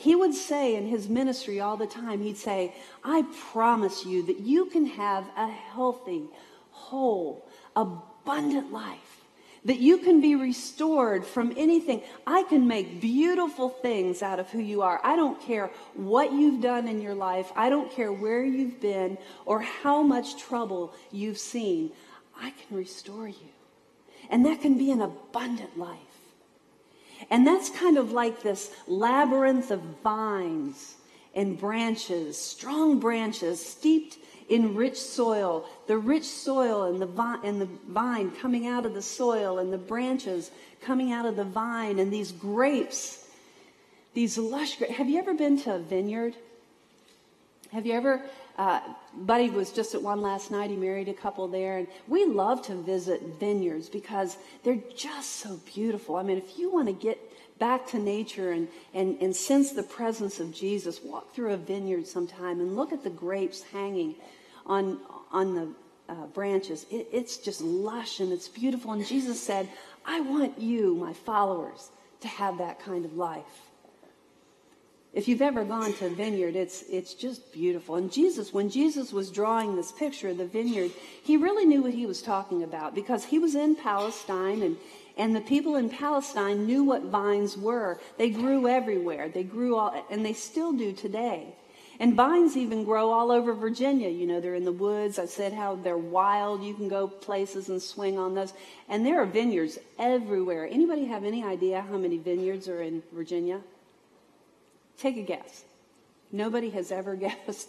he 0.00 0.14
would 0.14 0.32
say 0.32 0.76
in 0.76 0.86
his 0.86 1.10
ministry 1.10 1.60
all 1.60 1.76
the 1.76 1.86
time, 1.86 2.22
he'd 2.22 2.38
say, 2.38 2.74
I 3.04 3.22
promise 3.52 4.06
you 4.06 4.24
that 4.26 4.40
you 4.40 4.64
can 4.64 4.86
have 4.86 5.28
a 5.36 5.46
healthy, 5.46 6.22
whole, 6.70 7.46
abundant 7.76 8.72
life. 8.72 9.20
That 9.66 9.78
you 9.78 9.98
can 9.98 10.22
be 10.22 10.36
restored 10.36 11.26
from 11.26 11.52
anything. 11.54 12.02
I 12.26 12.44
can 12.44 12.66
make 12.66 13.02
beautiful 13.02 13.68
things 13.68 14.22
out 14.22 14.40
of 14.40 14.48
who 14.48 14.60
you 14.60 14.80
are. 14.80 15.02
I 15.04 15.16
don't 15.16 15.38
care 15.38 15.70
what 15.92 16.32
you've 16.32 16.62
done 16.62 16.88
in 16.88 17.02
your 17.02 17.14
life. 17.14 17.52
I 17.54 17.68
don't 17.68 17.92
care 17.92 18.10
where 18.10 18.42
you've 18.42 18.80
been 18.80 19.18
or 19.44 19.60
how 19.60 20.02
much 20.02 20.38
trouble 20.38 20.94
you've 21.12 21.36
seen. 21.36 21.92
I 22.40 22.52
can 22.52 22.74
restore 22.74 23.28
you. 23.28 23.52
And 24.30 24.46
that 24.46 24.62
can 24.62 24.78
be 24.78 24.92
an 24.92 25.02
abundant 25.02 25.78
life. 25.78 26.09
And 27.28 27.46
that's 27.46 27.68
kind 27.70 27.98
of 27.98 28.12
like 28.12 28.42
this 28.42 28.70
labyrinth 28.86 29.70
of 29.70 29.80
vines 30.02 30.94
and 31.34 31.58
branches, 31.58 32.38
strong 32.38 32.98
branches 32.98 33.64
steeped 33.64 34.18
in 34.48 34.74
rich 34.74 34.96
soil, 34.96 35.64
the 35.86 35.96
rich 35.96 36.24
soil 36.24 36.84
and 36.84 37.00
the, 37.00 37.06
vine, 37.06 37.38
and 37.44 37.60
the 37.60 37.68
vine 37.88 38.30
coming 38.32 38.66
out 38.66 38.84
of 38.84 38.94
the 38.94 39.02
soil 39.02 39.58
and 39.58 39.72
the 39.72 39.78
branches 39.78 40.50
coming 40.82 41.12
out 41.12 41.24
of 41.24 41.36
the 41.36 41.44
vine 41.44 42.00
and 42.00 42.12
these 42.12 42.32
grapes, 42.32 43.28
these 44.14 44.36
lush 44.36 44.76
grapes. 44.76 44.94
Have 44.94 45.08
you 45.08 45.20
ever 45.20 45.34
been 45.34 45.60
to 45.62 45.74
a 45.74 45.78
vineyard? 45.78 46.34
Have 47.70 47.86
you 47.86 47.92
ever, 47.92 48.22
uh, 48.60 48.80
Buddy 49.14 49.48
was 49.48 49.72
just 49.72 49.94
at 49.94 50.02
one 50.02 50.20
last 50.20 50.50
night. 50.50 50.68
He 50.68 50.76
married 50.76 51.08
a 51.08 51.14
couple 51.14 51.48
there. 51.48 51.78
And 51.78 51.88
we 52.06 52.26
love 52.26 52.60
to 52.66 52.74
visit 52.74 53.22
vineyards 53.40 53.88
because 53.88 54.36
they're 54.62 54.82
just 54.94 55.36
so 55.36 55.58
beautiful. 55.74 56.16
I 56.16 56.22
mean, 56.22 56.36
if 56.36 56.58
you 56.58 56.70
want 56.70 56.88
to 56.88 56.92
get 56.92 57.18
back 57.58 57.86
to 57.88 57.98
nature 57.98 58.52
and, 58.52 58.68
and, 58.92 59.16
and 59.22 59.34
sense 59.34 59.72
the 59.72 59.82
presence 59.82 60.40
of 60.40 60.52
Jesus, 60.52 61.02
walk 61.02 61.34
through 61.34 61.54
a 61.54 61.56
vineyard 61.56 62.06
sometime 62.06 62.60
and 62.60 62.76
look 62.76 62.92
at 62.92 63.02
the 63.02 63.08
grapes 63.08 63.62
hanging 63.62 64.14
on, 64.66 64.98
on 65.32 65.54
the 65.54 66.12
uh, 66.12 66.26
branches. 66.26 66.84
It, 66.90 67.08
it's 67.10 67.38
just 67.38 67.62
lush 67.62 68.20
and 68.20 68.30
it's 68.30 68.48
beautiful. 68.48 68.92
And 68.92 69.06
Jesus 69.06 69.42
said, 69.42 69.70
I 70.04 70.20
want 70.20 70.58
you, 70.58 70.96
my 70.96 71.14
followers, 71.14 71.88
to 72.20 72.28
have 72.28 72.58
that 72.58 72.78
kind 72.78 73.06
of 73.06 73.14
life. 73.14 73.69
If 75.12 75.26
you've 75.26 75.42
ever 75.42 75.64
gone 75.64 75.92
to 75.94 76.06
a 76.06 76.10
vineyard, 76.10 76.54
it's, 76.54 76.84
it's 76.88 77.14
just 77.14 77.52
beautiful. 77.52 77.96
And 77.96 78.12
Jesus, 78.12 78.52
when 78.52 78.70
Jesus 78.70 79.12
was 79.12 79.32
drawing 79.32 79.74
this 79.74 79.90
picture 79.90 80.28
of 80.28 80.38
the 80.38 80.46
vineyard, 80.46 80.92
he 81.24 81.36
really 81.36 81.64
knew 81.64 81.82
what 81.82 81.94
he 81.94 82.06
was 82.06 82.22
talking 82.22 82.62
about 82.62 82.94
because 82.94 83.24
he 83.24 83.40
was 83.40 83.56
in 83.56 83.74
Palestine 83.74 84.62
and, 84.62 84.76
and 85.16 85.34
the 85.34 85.40
people 85.40 85.74
in 85.74 85.90
Palestine 85.90 86.64
knew 86.64 86.84
what 86.84 87.02
vines 87.04 87.56
were. 87.56 87.98
They 88.18 88.30
grew 88.30 88.68
everywhere. 88.68 89.28
They 89.28 89.42
grew 89.42 89.74
all, 89.74 90.06
and 90.10 90.24
they 90.24 90.32
still 90.32 90.72
do 90.72 90.92
today. 90.92 91.56
And 91.98 92.14
vines 92.14 92.56
even 92.56 92.84
grow 92.84 93.10
all 93.10 93.32
over 93.32 93.52
Virginia. 93.52 94.08
You 94.08 94.28
know, 94.28 94.40
they're 94.40 94.54
in 94.54 94.64
the 94.64 94.72
woods. 94.72 95.18
I 95.18 95.26
said 95.26 95.52
how 95.52 95.74
they're 95.74 95.98
wild. 95.98 96.62
You 96.62 96.72
can 96.72 96.88
go 96.88 97.08
places 97.08 97.68
and 97.68 97.82
swing 97.82 98.16
on 98.16 98.34
those. 98.34 98.54
And 98.88 99.04
there 99.04 99.20
are 99.20 99.26
vineyards 99.26 99.78
everywhere. 99.98 100.66
Anybody 100.70 101.04
have 101.06 101.24
any 101.24 101.44
idea 101.44 101.82
how 101.82 101.98
many 101.98 102.16
vineyards 102.16 102.68
are 102.68 102.80
in 102.80 103.02
Virginia? 103.12 103.60
Take 105.00 105.16
a 105.16 105.22
guess. 105.22 105.64
Nobody 106.30 106.70
has 106.70 106.92
ever 106.92 107.16
guessed. 107.26 107.68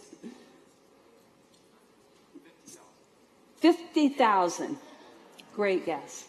50,000. 3.60 4.76
Great 5.54 5.86
guess. 5.86 6.26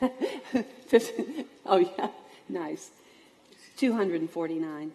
50, 0.86 1.46
oh, 1.66 1.78
yeah, 1.78 2.08
nice. 2.48 2.90
249. 3.78 4.92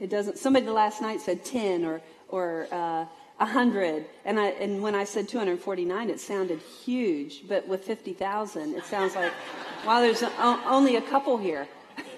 It 0.00 0.10
doesn't, 0.10 0.38
somebody 0.38 0.66
last 0.66 1.00
night 1.00 1.20
said 1.20 1.44
10 1.44 1.84
or, 1.84 2.00
or 2.28 2.66
uh, 2.72 3.04
100. 3.36 4.06
And, 4.24 4.40
I, 4.40 4.46
and 4.48 4.82
when 4.82 4.94
I 4.94 5.04
said 5.04 5.28
249, 5.28 6.10
it 6.10 6.20
sounded 6.20 6.58
huge. 6.58 7.46
But 7.46 7.68
with 7.68 7.84
50,000, 7.84 8.74
it 8.74 8.84
sounds 8.84 9.14
like, 9.14 9.32
wow, 9.86 10.00
there's 10.00 10.22
a, 10.22 10.30
only 10.66 10.96
a 10.96 11.02
couple 11.02 11.36
here. 11.36 11.68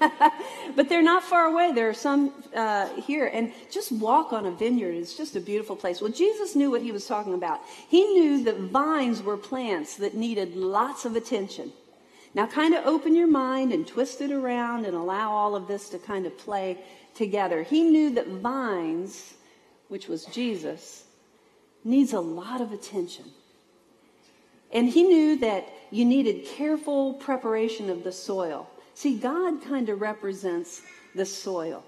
but 0.76 0.88
they're 0.88 1.02
not 1.02 1.23
far 1.23 1.47
away. 1.47 1.73
There 1.73 1.88
are 1.88 1.95
some 1.95 2.33
uh, 2.55 2.88
here. 3.00 3.31
And 3.33 3.52
just 3.71 3.93
walk 3.93 4.33
on 4.33 4.47
a 4.47 4.50
vineyard 4.50 4.95
It's 4.95 5.17
just 5.17 5.37
a 5.37 5.40
beautiful 5.40 5.76
place. 5.76 6.00
Well, 6.00 6.12
Jesus 6.12 6.55
knew 6.55 6.71
what 6.71 6.83
he 6.83 6.93
was 6.93 7.07
talking 7.07 7.35
about. 7.35 7.61
He 7.88 8.05
knew 8.05 8.45
that 8.45 8.59
vines 8.59 9.23
were 9.23 9.37
plants 9.37 9.97
that 9.97 10.14
needed 10.14 10.57
lots 10.57 11.05
of 11.05 11.17
attention. 11.17 11.73
Now, 12.35 12.47
kind 12.47 12.75
of 12.75 12.87
open 12.87 13.14
your 13.14 13.26
mind 13.26 13.73
and 13.73 13.87
twist 13.87 14.21
it 14.21 14.31
around 14.31 14.85
and 14.85 14.95
allow 14.95 15.33
all 15.33 15.57
of 15.57 15.67
this 15.67 15.88
to 15.90 15.99
kind 15.99 16.26
of 16.26 16.37
play 16.38 16.78
together. 17.14 17.62
He 17.62 17.83
knew 17.83 18.14
that 18.14 18.28
vines, 18.28 19.35
which 19.88 20.09
was 20.09 20.25
Jesus, 20.26 21.05
needs 21.85 22.12
a 22.12 22.21
lot 22.21 22.61
of 22.61 22.73
attention. 22.73 23.25
And 24.73 24.88
he 24.88 25.02
knew 25.02 25.37
that 25.38 25.67
you 25.90 26.05
needed 26.05 26.45
careful 26.45 27.14
preparation 27.14 27.88
of 27.88 28.05
the 28.05 28.12
soil. 28.12 28.69
See, 28.99 29.17
God 29.17 29.62
kind 29.62 29.88
of 29.90 30.00
represents 30.00 30.83
the 31.14 31.25
soil. 31.25 31.85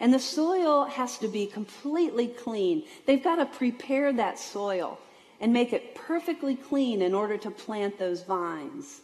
And 0.00 0.12
the 0.12 0.18
soil 0.18 0.84
has 0.84 1.16
to 1.18 1.28
be 1.28 1.46
completely 1.46 2.26
clean. 2.26 2.82
They've 3.06 3.22
got 3.22 3.36
to 3.36 3.46
prepare 3.46 4.12
that 4.14 4.40
soil 4.40 4.98
and 5.40 5.52
make 5.52 5.72
it 5.72 5.94
perfectly 5.94 6.56
clean 6.56 7.02
in 7.02 7.14
order 7.14 7.36
to 7.36 7.52
plant 7.52 8.00
those 8.00 8.24
vines. 8.24 9.02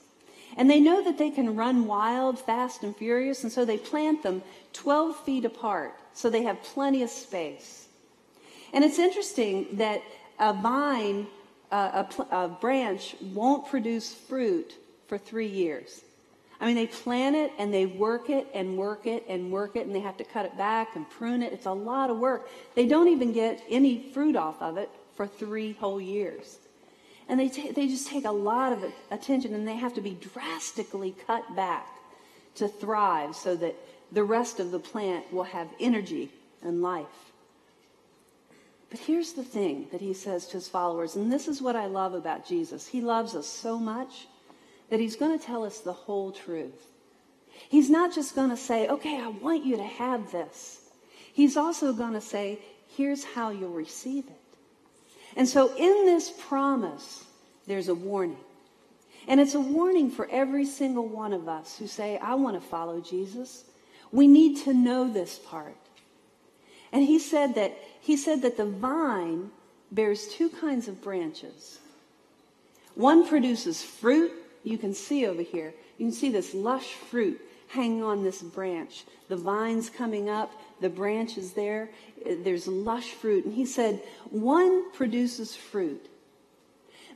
And 0.57 0.69
they 0.69 0.81
know 0.81 1.05
that 1.05 1.19
they 1.19 1.31
can 1.31 1.55
run 1.55 1.87
wild, 1.87 2.37
fast, 2.37 2.83
and 2.83 2.97
furious, 2.97 3.45
and 3.45 3.53
so 3.53 3.65
they 3.65 3.79
plant 3.79 4.25
them 4.25 4.43
12 4.73 5.25
feet 5.25 5.45
apart 5.45 5.95
so 6.13 6.31
they 6.31 6.43
have 6.43 6.61
plenty 6.65 7.05
of 7.05 7.11
space. 7.11 7.87
And 8.73 8.83
it's 8.83 8.99
interesting 8.99 9.69
that 9.75 10.03
a 10.41 10.53
vine, 10.53 11.29
uh, 11.71 12.07
a, 12.33 12.37
a 12.37 12.49
branch, 12.49 13.15
won't 13.21 13.69
produce 13.69 14.13
fruit 14.13 14.75
for 15.07 15.17
three 15.17 15.47
years. 15.47 16.03
I 16.61 16.67
mean, 16.67 16.75
they 16.75 16.87
plant 16.87 17.37
it 17.37 17.53
and 17.59 17.73
they 17.73 17.87
work 17.87 18.29
it 18.29 18.47
and 18.53 18.77
work 18.77 19.07
it 19.07 19.25
and 19.29 19.51
work 19.51 19.77
it, 19.77 19.87
and 19.87 19.95
they 19.95 20.01
have 20.01 20.19
to 20.19 20.25
cut 20.25 20.45
it 20.45 20.57
back 20.59 20.95
and 20.95 21.09
prune 21.09 21.43
it. 21.43 21.53
It's 21.55 21.67
a 21.67 21.73
lot 21.73 22.11
of 22.11 22.19
work. 22.19 22.49
They 22.75 22.87
don't 22.87 23.09
even 23.09 23.33
get 23.33 23.63
any 23.71 24.11
fruit 24.13 24.37
off 24.37 24.61
of 24.61 24.77
it 24.77 24.91
for 25.17 25.27
three 25.27 25.73
whole 25.73 26.01
years. 26.01 26.59
And 27.29 27.41
they, 27.41 27.49
t- 27.49 27.71
they 27.71 27.87
just 27.87 28.09
take 28.09 28.25
a 28.25 28.31
lot 28.31 28.73
of 28.73 28.85
attention 29.11 29.55
and 29.55 29.67
they 29.67 29.77
have 29.77 29.95
to 29.95 30.01
be 30.01 30.11
drastically 30.11 31.15
cut 31.27 31.57
back 31.57 31.87
to 32.57 32.69
thrive 32.69 33.37
so 33.37 33.57
that 33.57 33.77
the 34.13 34.25
rest 34.25 34.61
of 34.61 34.71
the 34.71 34.81
plant 34.81 35.33
will 35.33 35.45
have 35.45 35.69
energy 35.79 36.31
and 36.63 36.83
life. 36.83 37.07
But 38.91 38.99
here's 38.99 39.33
the 39.33 39.45
thing 39.45 39.87
that 39.93 40.01
he 40.01 40.13
says 40.13 40.47
to 40.49 40.55
his 40.55 40.69
followers, 40.69 41.15
and 41.15 41.33
this 41.33 41.47
is 41.47 41.63
what 41.63 41.77
I 41.77 41.87
love 41.87 42.13
about 42.13 42.47
Jesus. 42.47 42.89
He 42.89 43.01
loves 43.01 43.37
us 43.37 43.47
so 43.47 43.79
much 43.79 44.27
that 44.91 45.01
he's 45.01 45.17
going 45.17 45.39
to 45.39 45.45
tell 45.45 45.65
us 45.65 45.81
the 45.81 45.93
whole 45.93 46.33
truth. 46.33 46.87
He's 47.69 47.91
not 47.91 48.15
just 48.15 48.35
going 48.35 48.51
to 48.51 48.57
say, 48.57 48.89
okay, 48.89 49.21
I 49.21 49.29
want 49.29 49.65
you 49.65 49.77
to 49.77 49.85
have 49.85 50.31
this. 50.33 50.81
He's 51.33 51.57
also 51.57 51.93
going 51.93 52.15
to 52.15 52.21
say, 52.21 52.59
here's 52.97 53.25
how 53.25 53.51
you'll 53.51 53.71
receive 53.71 54.27
it. 54.27 54.41
And 55.37 55.49
so 55.49 55.75
in 55.77 56.07
this 56.07 56.33
promise, 56.49 57.25
there's 57.67 57.89
a 57.89 57.95
warning. 57.95 58.37
And 59.29 59.41
it's 59.41 59.55
a 59.55 59.61
warning 59.61 60.11
for 60.11 60.29
every 60.31 60.67
single 60.67 61.07
one 61.07 61.33
of 61.33 61.49
us 61.49 61.79
who 61.79 61.87
say, 61.87 62.19
I 62.19 62.35
want 62.35 62.61
to 62.61 62.69
follow 62.69 63.01
Jesus. 63.01 63.65
We 64.11 64.27
need 64.27 64.65
to 64.65 64.75
know 64.75 65.09
this 65.09 65.39
part. 65.39 65.77
And 66.93 67.05
he 67.05 67.19
said 67.19 67.55
that 67.55 67.77
he 68.01 68.17
said 68.17 68.43
that 68.43 68.57
the 68.57 68.65
vine 68.65 69.51
bears 69.93 70.27
two 70.29 70.49
kinds 70.49 70.89
of 70.89 71.03
branches. 71.03 71.79
One 72.95 73.29
produces 73.29 73.83
fruit, 73.83 74.33
you 74.63 74.79
can 74.79 74.95
see 74.95 75.27
over 75.27 75.43
here. 75.43 75.75
You 75.99 76.07
can 76.07 76.15
see 76.15 76.31
this 76.31 76.55
lush 76.55 76.93
fruit 76.93 77.41
hanging 77.69 78.03
on 78.03 78.23
this 78.23 78.43
branch. 78.43 79.05
The 79.29 79.37
vines 79.37 79.91
coming 79.91 80.29
up, 80.29 80.53
the 80.81 80.89
branch 80.89 81.39
is 81.39 81.53
there. 81.53 81.91
There's 82.25 82.67
lush 82.67 83.13
fruit. 83.13 83.45
And 83.45 83.55
he 83.55 83.65
said, 83.65 84.03
one 84.31 84.91
produces 84.93 85.55
fruit. 85.55 86.07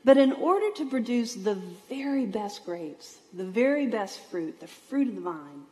But 0.04 0.18
in 0.18 0.32
order 0.32 0.70
to 0.76 0.88
produce 0.88 1.34
the 1.34 1.54
very 1.88 2.26
best 2.26 2.64
grapes, 2.64 3.18
the 3.32 3.44
very 3.44 3.86
best 3.86 4.20
fruit, 4.30 4.60
the 4.60 4.66
fruit 4.66 5.08
of 5.08 5.14
the 5.14 5.20
vine, 5.22 5.62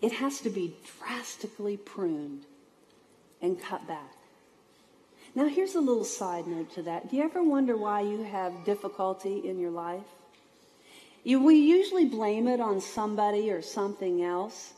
it 0.00 0.12
has 0.12 0.40
to 0.40 0.50
be 0.50 0.76
drastically 0.98 1.76
pruned 1.76 2.44
and 3.42 3.60
cut 3.60 3.86
back. 3.88 4.12
Now, 5.34 5.48
here's 5.48 5.74
a 5.74 5.80
little 5.80 6.04
side 6.04 6.46
note 6.46 6.72
to 6.74 6.82
that. 6.82 7.10
Do 7.10 7.16
you 7.16 7.24
ever 7.24 7.42
wonder 7.42 7.76
why 7.76 8.02
you 8.02 8.22
have 8.22 8.64
difficulty 8.64 9.48
in 9.48 9.58
your 9.58 9.70
life? 9.70 10.04
You, 11.24 11.42
we 11.42 11.56
usually 11.56 12.04
blame 12.04 12.46
it 12.46 12.60
on 12.60 12.80
somebody 12.80 13.50
or 13.50 13.60
something 13.60 14.22
else. 14.22 14.74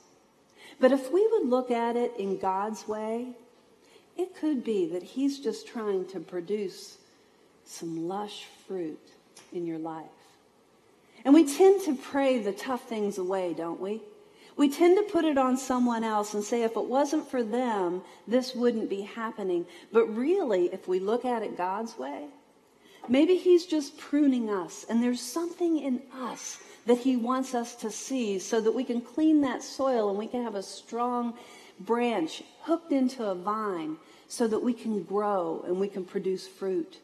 But 0.80 0.92
if 0.92 1.12
we 1.12 1.26
would 1.32 1.48
look 1.48 1.70
at 1.70 1.96
it 1.96 2.12
in 2.18 2.38
God's 2.38 2.88
way, 2.88 3.28
it 4.16 4.34
could 4.34 4.64
be 4.64 4.86
that 4.86 5.02
He's 5.02 5.38
just 5.38 5.66
trying 5.66 6.06
to 6.08 6.20
produce 6.20 6.96
some 7.64 8.08
lush 8.08 8.46
fruit 8.66 9.10
in 9.52 9.66
your 9.66 9.78
life. 9.78 10.04
And 11.24 11.34
we 11.34 11.44
tend 11.44 11.82
to 11.84 11.96
pray 11.96 12.38
the 12.38 12.52
tough 12.52 12.88
things 12.88 13.18
away, 13.18 13.52
don't 13.52 13.80
we? 13.80 14.00
We 14.56 14.70
tend 14.70 14.96
to 14.96 15.12
put 15.12 15.26
it 15.26 15.36
on 15.36 15.58
someone 15.58 16.02
else 16.02 16.32
and 16.32 16.42
say, 16.42 16.62
if 16.62 16.76
it 16.76 16.84
wasn't 16.84 17.30
for 17.30 17.42
them, 17.42 18.02
this 18.26 18.54
wouldn't 18.54 18.88
be 18.88 19.02
happening. 19.02 19.66
But 19.92 20.06
really, 20.06 20.66
if 20.72 20.88
we 20.88 20.98
look 20.98 21.26
at 21.26 21.42
it 21.42 21.58
God's 21.58 21.98
way, 21.98 22.28
maybe 23.06 23.36
He's 23.36 23.66
just 23.66 23.98
pruning 23.98 24.48
us, 24.48 24.86
and 24.88 25.02
there's 25.02 25.20
something 25.20 25.78
in 25.78 26.00
us 26.14 26.58
that 26.86 26.98
He 26.98 27.16
wants 27.16 27.54
us 27.54 27.74
to 27.76 27.90
see 27.90 28.38
so 28.38 28.60
that 28.60 28.72
we 28.72 28.84
can 28.84 29.02
clean 29.02 29.42
that 29.42 29.62
soil 29.62 30.08
and 30.08 30.18
we 30.18 30.26
can 30.26 30.42
have 30.42 30.54
a 30.54 30.62
strong 30.62 31.34
branch 31.80 32.42
hooked 32.62 32.92
into 32.92 33.24
a 33.24 33.34
vine 33.34 33.96
so 34.28 34.48
that 34.48 34.62
we 34.62 34.72
can 34.72 35.02
grow 35.02 35.62
and 35.66 35.78
we 35.78 35.88
can 35.88 36.04
produce 36.04 36.46
fruit. 36.48 36.98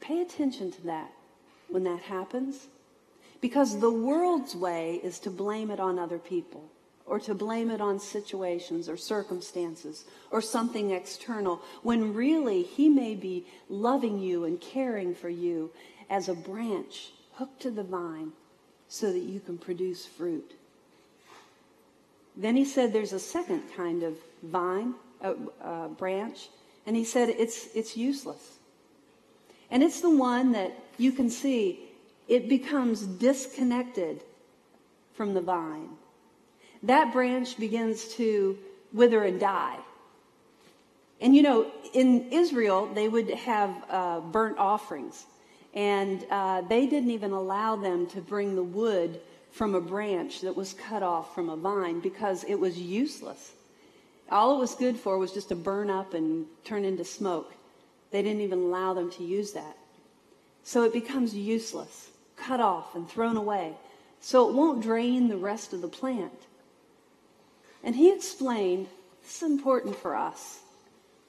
Pay 0.00 0.20
attention 0.20 0.70
to 0.70 0.82
that 0.82 1.10
when 1.68 1.82
that 1.84 2.00
happens. 2.00 2.68
Because 3.44 3.78
the 3.78 3.90
world's 3.90 4.56
way 4.56 5.02
is 5.04 5.18
to 5.18 5.30
blame 5.30 5.70
it 5.70 5.78
on 5.78 5.98
other 5.98 6.16
people 6.16 6.64
or 7.04 7.20
to 7.20 7.34
blame 7.34 7.70
it 7.70 7.78
on 7.78 8.00
situations 8.00 8.88
or 8.88 8.96
circumstances 8.96 10.06
or 10.30 10.40
something 10.40 10.92
external 10.92 11.60
when 11.82 12.14
really 12.14 12.62
he 12.62 12.88
may 12.88 13.14
be 13.14 13.44
loving 13.68 14.18
you 14.18 14.44
and 14.46 14.58
caring 14.62 15.14
for 15.14 15.28
you 15.28 15.70
as 16.08 16.30
a 16.30 16.34
branch 16.34 17.10
hooked 17.34 17.60
to 17.60 17.70
the 17.70 17.82
vine 17.82 18.32
so 18.88 19.12
that 19.12 19.24
you 19.24 19.40
can 19.40 19.58
produce 19.58 20.06
fruit. 20.06 20.54
Then 22.38 22.56
he 22.56 22.64
said 22.64 22.94
there's 22.94 23.12
a 23.12 23.20
second 23.20 23.64
kind 23.76 24.02
of 24.02 24.16
vine, 24.42 24.94
uh, 25.22 25.88
branch, 25.88 26.48
and 26.86 26.96
he 26.96 27.04
said 27.04 27.28
it's, 27.28 27.68
it's 27.74 27.94
useless. 27.94 28.56
And 29.70 29.82
it's 29.82 30.00
the 30.00 30.16
one 30.16 30.52
that 30.52 30.72
you 30.96 31.12
can 31.12 31.28
see 31.28 31.83
it 32.28 32.48
becomes 32.48 33.02
disconnected 33.02 34.22
from 35.14 35.34
the 35.34 35.40
vine. 35.40 35.90
That 36.82 37.12
branch 37.12 37.56
begins 37.58 38.08
to 38.14 38.58
wither 38.92 39.24
and 39.24 39.40
die. 39.40 39.78
And 41.20 41.34
you 41.34 41.42
know, 41.42 41.70
in 41.92 42.30
Israel, 42.30 42.86
they 42.86 43.08
would 43.08 43.30
have 43.30 43.84
uh, 43.88 44.20
burnt 44.20 44.58
offerings. 44.58 45.26
And 45.72 46.24
uh, 46.30 46.62
they 46.62 46.86
didn't 46.86 47.10
even 47.10 47.32
allow 47.32 47.76
them 47.76 48.06
to 48.08 48.20
bring 48.20 48.54
the 48.54 48.62
wood 48.62 49.20
from 49.50 49.74
a 49.74 49.80
branch 49.80 50.40
that 50.42 50.56
was 50.56 50.72
cut 50.72 51.02
off 51.02 51.34
from 51.34 51.48
a 51.48 51.56
vine 51.56 52.00
because 52.00 52.44
it 52.44 52.56
was 52.56 52.78
useless. 52.78 53.52
All 54.30 54.56
it 54.56 54.58
was 54.58 54.74
good 54.74 54.96
for 54.96 55.18
was 55.18 55.32
just 55.32 55.48
to 55.48 55.54
burn 55.56 55.90
up 55.90 56.14
and 56.14 56.46
turn 56.64 56.84
into 56.84 57.04
smoke. 57.04 57.54
They 58.10 58.22
didn't 58.22 58.42
even 58.42 58.60
allow 58.60 58.94
them 58.94 59.10
to 59.12 59.24
use 59.24 59.52
that. 59.52 59.76
So 60.62 60.84
it 60.84 60.92
becomes 60.92 61.34
useless, 61.34 62.10
cut 62.36 62.60
off 62.60 62.94
and 62.94 63.08
thrown 63.08 63.36
away. 63.36 63.74
So 64.20 64.48
it 64.48 64.54
won't 64.54 64.82
drain 64.82 65.28
the 65.28 65.36
rest 65.36 65.72
of 65.72 65.82
the 65.82 65.88
plant. 65.88 66.32
And 67.82 67.94
he 67.94 68.12
explained 68.12 68.88
this 69.22 69.42
is 69.42 69.50
important 69.50 69.96
for 69.96 70.14
us. 70.14 70.60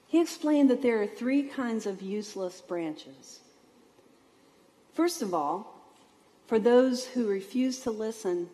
He 0.07 0.21
explained 0.21 0.69
that 0.69 0.81
there 0.81 1.01
are 1.01 1.07
three 1.07 1.43
kinds 1.43 1.85
of 1.85 2.01
useless 2.01 2.61
branches. 2.61 3.39
First 4.93 5.21
of 5.21 5.33
all, 5.33 5.75
for 6.47 6.59
those 6.59 7.05
who 7.05 7.27
refuse 7.27 7.79
to 7.81 7.91
listen 7.91 8.49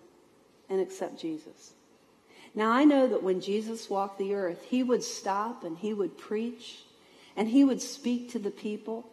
and 0.69 0.79
accept 0.79 1.19
Jesus. 1.19 1.73
Now, 2.55 2.71
I 2.71 2.83
know 2.83 3.07
that 3.07 3.23
when 3.23 3.41
Jesus 3.41 3.89
walked 3.89 4.17
the 4.17 4.33
earth, 4.33 4.65
he 4.69 4.83
would 4.83 5.03
stop 5.03 5.63
and 5.63 5.77
he 5.77 5.93
would 5.93 6.17
preach 6.17 6.79
and 7.35 7.47
he 7.47 7.63
would 7.63 7.81
speak 7.81 8.31
to 8.31 8.39
the 8.39 8.51
people. 8.51 9.09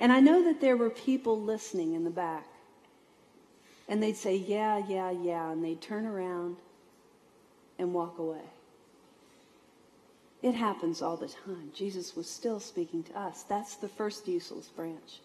And 0.00 0.12
I 0.12 0.20
know 0.20 0.44
that 0.44 0.60
there 0.60 0.76
were 0.76 0.90
people 0.90 1.40
listening 1.40 1.94
in 1.94 2.04
the 2.04 2.10
back. 2.10 2.46
And 3.88 4.02
they'd 4.02 4.16
say, 4.16 4.36
Yeah, 4.36 4.82
yeah, 4.86 5.10
yeah. 5.10 5.50
And 5.50 5.64
they'd 5.64 5.80
turn 5.80 6.06
around 6.06 6.56
and 7.78 7.94
walk 7.94 8.18
away. 8.18 8.44
It 10.42 10.54
happens 10.54 11.02
all 11.02 11.16
the 11.16 11.28
time. 11.28 11.72
Jesus 11.74 12.14
was 12.14 12.28
still 12.28 12.60
speaking 12.60 13.02
to 13.04 13.18
us. 13.18 13.42
That's 13.42 13.74
the 13.74 13.88
first 13.88 14.28
useless 14.28 14.68
branch. 14.68 15.20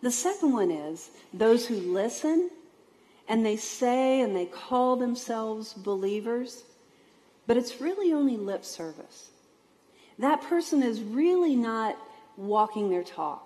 The 0.00 0.12
second 0.12 0.52
one 0.52 0.70
is 0.70 1.10
those 1.32 1.66
who 1.66 1.76
listen 1.76 2.50
and 3.28 3.44
they 3.44 3.56
say 3.56 4.20
and 4.20 4.36
they 4.36 4.46
call 4.46 4.96
themselves 4.96 5.72
believers, 5.72 6.64
but 7.46 7.56
it's 7.56 7.80
really 7.80 8.12
only 8.12 8.36
lip 8.36 8.64
service. 8.64 9.30
That 10.18 10.42
person 10.42 10.82
is 10.82 11.00
really 11.00 11.56
not 11.56 11.96
walking 12.36 12.90
their 12.90 13.02
talk. 13.02 13.43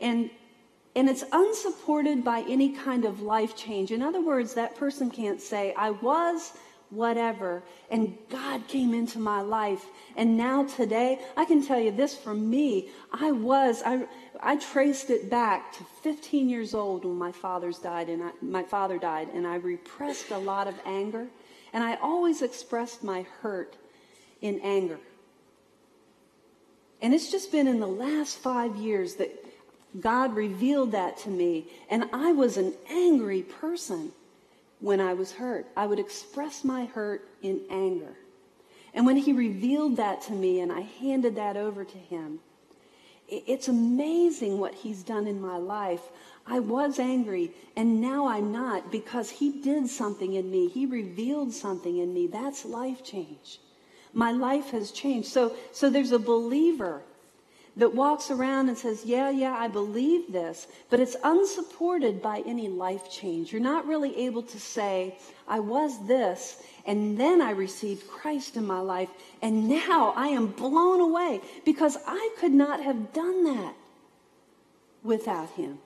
And, 0.00 0.30
and 0.94 1.08
it's 1.08 1.24
unsupported 1.32 2.24
by 2.24 2.44
any 2.48 2.70
kind 2.70 3.04
of 3.04 3.22
life 3.22 3.56
change. 3.56 3.90
In 3.90 4.02
other 4.02 4.20
words, 4.20 4.54
that 4.54 4.76
person 4.76 5.10
can't 5.10 5.40
say, 5.40 5.74
I 5.74 5.90
was 5.90 6.52
whatever, 6.90 7.62
and 7.90 8.16
God 8.28 8.66
came 8.68 8.94
into 8.94 9.18
my 9.18 9.40
life. 9.40 9.86
And 10.16 10.36
now 10.36 10.64
today, 10.64 11.20
I 11.36 11.44
can 11.44 11.64
tell 11.64 11.80
you 11.80 11.90
this 11.90 12.14
for 12.14 12.34
me, 12.34 12.90
I 13.12 13.32
was, 13.32 13.82
I, 13.84 14.06
I 14.40 14.56
traced 14.56 15.10
it 15.10 15.28
back 15.28 15.72
to 15.74 15.84
15 16.02 16.48
years 16.48 16.74
old 16.74 17.04
when 17.04 17.16
my 17.16 17.32
father's 17.32 17.78
died 17.78 18.08
and 18.08 18.22
I, 18.22 18.30
my 18.40 18.62
father 18.62 18.98
died, 18.98 19.28
and 19.34 19.46
I 19.46 19.56
repressed 19.56 20.30
a 20.30 20.38
lot 20.38 20.68
of 20.68 20.74
anger, 20.84 21.26
and 21.72 21.82
I 21.82 21.96
always 21.96 22.42
expressed 22.42 23.02
my 23.02 23.26
hurt 23.40 23.76
in 24.40 24.60
anger. 24.60 24.98
And 27.02 27.12
it's 27.12 27.30
just 27.30 27.52
been 27.52 27.66
in 27.66 27.80
the 27.80 27.86
last 27.86 28.38
five 28.38 28.76
years 28.76 29.16
that 29.16 29.44
God 30.00 30.34
revealed 30.34 30.92
that 30.92 31.16
to 31.18 31.30
me, 31.30 31.66
and 31.88 32.08
I 32.12 32.32
was 32.32 32.56
an 32.56 32.74
angry 32.90 33.42
person 33.42 34.12
when 34.80 35.00
I 35.00 35.14
was 35.14 35.32
hurt. 35.32 35.66
I 35.76 35.86
would 35.86 35.98
express 35.98 36.64
my 36.64 36.84
hurt 36.84 37.28
in 37.42 37.62
anger. 37.70 38.16
And 38.92 39.06
when 39.06 39.16
he 39.16 39.32
revealed 39.32 39.96
that 39.96 40.22
to 40.22 40.32
me 40.32 40.60
and 40.60 40.72
I 40.72 40.80
handed 40.80 41.36
that 41.36 41.56
over 41.56 41.84
to 41.84 41.98
him, 41.98 42.40
it's 43.28 43.68
amazing 43.68 44.58
what 44.58 44.74
he's 44.74 45.02
done 45.02 45.26
in 45.26 45.40
my 45.40 45.56
life. 45.56 46.02
I 46.46 46.60
was 46.60 46.98
angry 46.98 47.50
and 47.76 48.00
now 48.00 48.28
I'm 48.28 48.52
not 48.52 48.92
because 48.92 49.30
he 49.30 49.60
did 49.60 49.88
something 49.88 50.34
in 50.34 50.50
me. 50.50 50.68
He 50.68 50.86
revealed 50.86 51.52
something 51.52 51.98
in 51.98 52.14
me. 52.14 52.28
That's 52.28 52.64
life 52.64 53.04
change. 53.04 53.58
My 54.12 54.30
life 54.30 54.70
has 54.70 54.92
changed. 54.92 55.28
So, 55.28 55.54
so 55.72 55.90
there's 55.90 56.12
a 56.12 56.18
believer 56.18 57.02
that 57.76 57.94
walks 57.94 58.30
around 58.30 58.68
and 58.68 58.78
says, 58.78 59.04
Yeah, 59.04 59.30
yeah, 59.30 59.54
I 59.54 59.68
believe 59.68 60.32
this, 60.32 60.66
but 60.88 61.00
it's 61.00 61.16
unsupported 61.22 62.22
by 62.22 62.42
any 62.46 62.68
life 62.68 63.10
change. 63.10 63.52
You're 63.52 63.60
not 63.60 63.86
really 63.86 64.16
able 64.16 64.42
to 64.42 64.58
say, 64.58 65.16
I 65.46 65.60
was 65.60 66.06
this, 66.06 66.62
and 66.86 67.18
then 67.18 67.42
I 67.42 67.50
received 67.50 68.08
Christ 68.08 68.56
in 68.56 68.66
my 68.66 68.80
life, 68.80 69.10
and 69.42 69.68
now 69.68 70.12
I 70.16 70.28
am 70.28 70.46
blown 70.48 71.00
away 71.00 71.40
because 71.64 71.98
I 72.06 72.30
could 72.38 72.52
not 72.52 72.82
have 72.82 73.12
done 73.12 73.44
that 73.44 73.74
without 75.02 75.50
Him. 75.50 75.78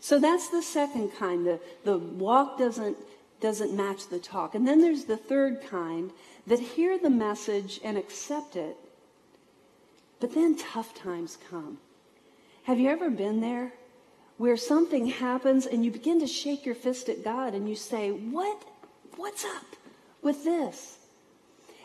So 0.00 0.18
that's 0.18 0.48
the 0.48 0.62
second 0.62 1.12
kind. 1.18 1.46
The, 1.46 1.60
the 1.84 1.98
walk 1.98 2.58
doesn't, 2.58 2.96
doesn't 3.40 3.74
match 3.74 4.08
the 4.08 4.18
talk. 4.18 4.54
And 4.54 4.68
then 4.68 4.80
there's 4.82 5.04
the 5.04 5.16
third 5.16 5.62
kind 5.66 6.10
that 6.46 6.60
hear 6.60 6.98
the 6.98 7.10
message 7.10 7.80
and 7.82 7.96
accept 7.96 8.54
it 8.54 8.76
but 10.20 10.34
then 10.34 10.56
tough 10.56 10.94
times 10.94 11.38
come. 11.50 11.78
Have 12.64 12.80
you 12.80 12.88
ever 12.88 13.10
been 13.10 13.40
there 13.40 13.72
where 14.38 14.56
something 14.56 15.06
happens 15.06 15.66
and 15.66 15.84
you 15.84 15.90
begin 15.90 16.20
to 16.20 16.26
shake 16.26 16.64
your 16.64 16.74
fist 16.74 17.08
at 17.08 17.22
God 17.22 17.54
and 17.54 17.68
you 17.68 17.76
say, 17.76 18.10
What? 18.10 18.62
What's 19.16 19.44
up 19.44 19.76
with 20.22 20.44
this? 20.44 20.98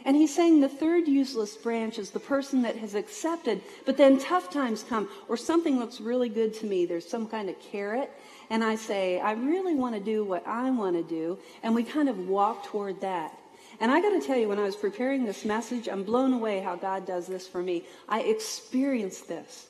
And 0.05 0.15
he's 0.15 0.33
saying 0.33 0.61
the 0.61 0.69
third 0.69 1.07
useless 1.07 1.55
branch 1.57 1.99
is 1.99 2.11
the 2.11 2.19
person 2.19 2.61
that 2.61 2.77
has 2.77 2.95
accepted, 2.95 3.61
but 3.85 3.97
then 3.97 4.17
tough 4.17 4.49
times 4.49 4.83
come, 4.87 5.09
or 5.27 5.35
something 5.35 5.77
looks 5.77 5.99
really 5.99 6.29
good 6.29 6.53
to 6.55 6.65
me. 6.65 6.85
There's 6.85 7.07
some 7.07 7.27
kind 7.27 7.49
of 7.49 7.59
carrot, 7.59 8.09
and 8.49 8.63
I 8.63 8.75
say, 8.75 9.19
I 9.19 9.33
really 9.33 9.75
want 9.75 9.95
to 9.95 10.01
do 10.01 10.23
what 10.23 10.47
I 10.47 10.71
want 10.71 10.95
to 10.95 11.03
do, 11.03 11.37
and 11.63 11.75
we 11.75 11.83
kind 11.83 12.07
of 12.07 12.29
walk 12.29 12.63
toward 12.63 13.01
that. 13.01 13.37
And 13.79 13.91
I 13.91 14.01
got 14.01 14.09
to 14.09 14.25
tell 14.25 14.37
you, 14.37 14.49
when 14.49 14.59
I 14.59 14.63
was 14.63 14.75
preparing 14.75 15.25
this 15.25 15.45
message, 15.45 15.87
I'm 15.87 16.03
blown 16.03 16.33
away 16.33 16.59
how 16.59 16.75
God 16.75 17.07
does 17.07 17.27
this 17.27 17.47
for 17.47 17.61
me. 17.61 17.85
I 18.09 18.21
experienced 18.21 19.27
this. 19.27 19.67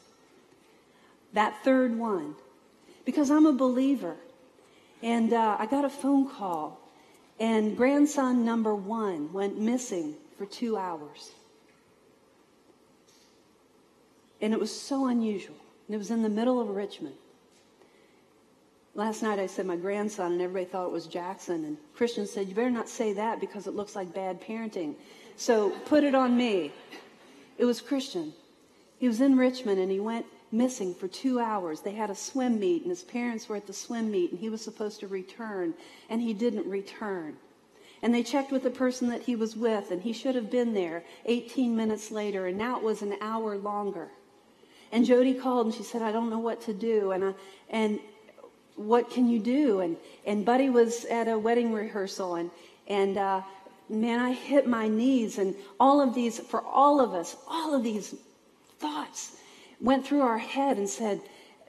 That 1.34 1.63
third 1.63 1.98
one. 1.98 2.36
Because 3.06 3.30
I'm 3.30 3.45
a 3.45 3.54
believer. 3.54 4.15
And 5.04 5.32
uh, 5.32 5.58
I 5.60 5.65
got 5.65 5.86
a 5.86 5.89
phone 5.89 6.30
call, 6.30 6.82
and 7.39 7.78
grandson 7.78 8.43
number 8.43 8.76
one 8.76 9.32
went 9.32 9.58
missing 9.58 10.15
for 10.38 10.45
two 10.45 10.76
hours. 10.76 11.32
And 14.41 14.54
it 14.54 14.60
was 14.60 14.78
so 14.78 15.08
unusual. 15.08 15.56
And 15.88 15.95
it 15.95 15.98
was 15.98 16.12
in 16.12 16.22
the 16.22 16.30
middle 16.30 16.60
of 16.60 16.69
Richmond. 16.69 17.15
Last 18.95 19.21
night 19.21 19.39
I 19.39 19.47
said 19.47 19.65
my 19.65 19.75
grandson, 19.75 20.34
and 20.34 20.41
everybody 20.41 20.65
thought 20.65 20.88
it 20.88 20.91
was 20.91 21.08
Jackson. 21.08 21.63
And 21.65 21.78
Christian 21.95 22.25
said, 22.25 22.47
You 22.47 22.56
better 22.56 22.69
not 22.69 22.89
say 22.89 23.13
that 23.13 23.39
because 23.39 23.67
it 23.67 23.75
looks 23.75 23.95
like 23.95 24.13
bad 24.13 24.41
parenting. 24.41 24.95
So 25.36 25.69
put 25.86 26.04
it 26.04 26.15
on 26.15 26.36
me. 26.36 26.71
It 27.58 27.65
was 27.65 27.82
Christian. 27.82 28.34
He 28.97 29.08
was 29.08 29.21
in 29.21 29.38
Richmond 29.38 29.80
and 29.80 29.91
he 29.91 29.99
went 29.99 30.25
missing 30.52 30.93
for 30.95 31.08
two 31.08 31.39
hours. 31.39 31.82
They 31.82 31.93
had 31.93 32.10
a 32.10 32.15
swim 32.15 32.60
meet, 32.60 32.82
and 32.82 32.89
his 32.89 33.04
parents 33.04 33.47
were 33.47 33.56
at 33.56 33.67
the 33.67 33.73
swim 33.73 34.10
meet, 34.10 34.32
and 34.32 34.39
he 34.39 34.49
was 34.49 34.63
supposed 34.63 34.99
to 35.02 35.08
return, 35.08 35.75
and 36.10 36.21
he 36.21 36.34
didn't 36.34 36.65
return. 36.65 37.38
And 38.02 38.13
they 38.13 38.23
checked 38.23 38.52
with 38.52 38.63
the 38.63 38.69
person 38.69 39.10
that 39.10 39.23
he 39.23 39.36
was 39.36 39.56
with, 39.56 39.91
and 39.91 40.02
he 40.02 40.13
should 40.13 40.36
have 40.36 40.49
been 40.49 40.73
there 40.73 41.04
18 41.25 41.75
minutes 41.75 42.12
later, 42.12 42.47
and 42.47 42.58
now 42.58 42.78
it 42.78 42.84
was 42.84 43.02
an 43.02 43.15
hour 43.21 43.58
longer. 43.58 44.10
And 44.91 45.06
Jody 45.06 45.34
called 45.34 45.67
and 45.67 45.75
she 45.75 45.84
said, 45.84 46.02
I 46.02 46.12
don't 46.12 46.30
know 46.30 46.39
what 46.39 46.62
to 46.62 46.73
do. 46.73 47.12
And, 47.12 47.23
I, 47.23 47.34
and 47.69 47.99
what 48.80 49.12
can 49.12 49.28
you 49.30 49.39
do? 49.39 49.82
And, 49.82 49.98
and 50.26 50.46
Buddy 50.46 50.70
was 50.70 51.06
at 51.06 51.28
a 51.28 51.38
wedding 51.38 51.74
rehearsal 51.74 52.36
and, 52.36 52.50
and, 52.88 53.18
uh, 53.18 53.42
man, 53.89 54.20
I 54.20 54.34
hit 54.34 54.68
my 54.68 54.88
knees 54.88 55.38
and 55.38 55.56
all 55.80 56.00
of 56.00 56.13
these, 56.13 56.39
for 56.39 56.62
all 56.63 57.02
of 57.02 57.13
us, 57.13 57.36
all 57.48 57.76
of 57.76 57.84
these 57.84 58.15
thoughts 58.78 59.36
went 59.82 60.06
through 60.06 60.22
our 60.22 60.38
head 60.38 60.78
and 60.78 60.88
said, 60.88 61.22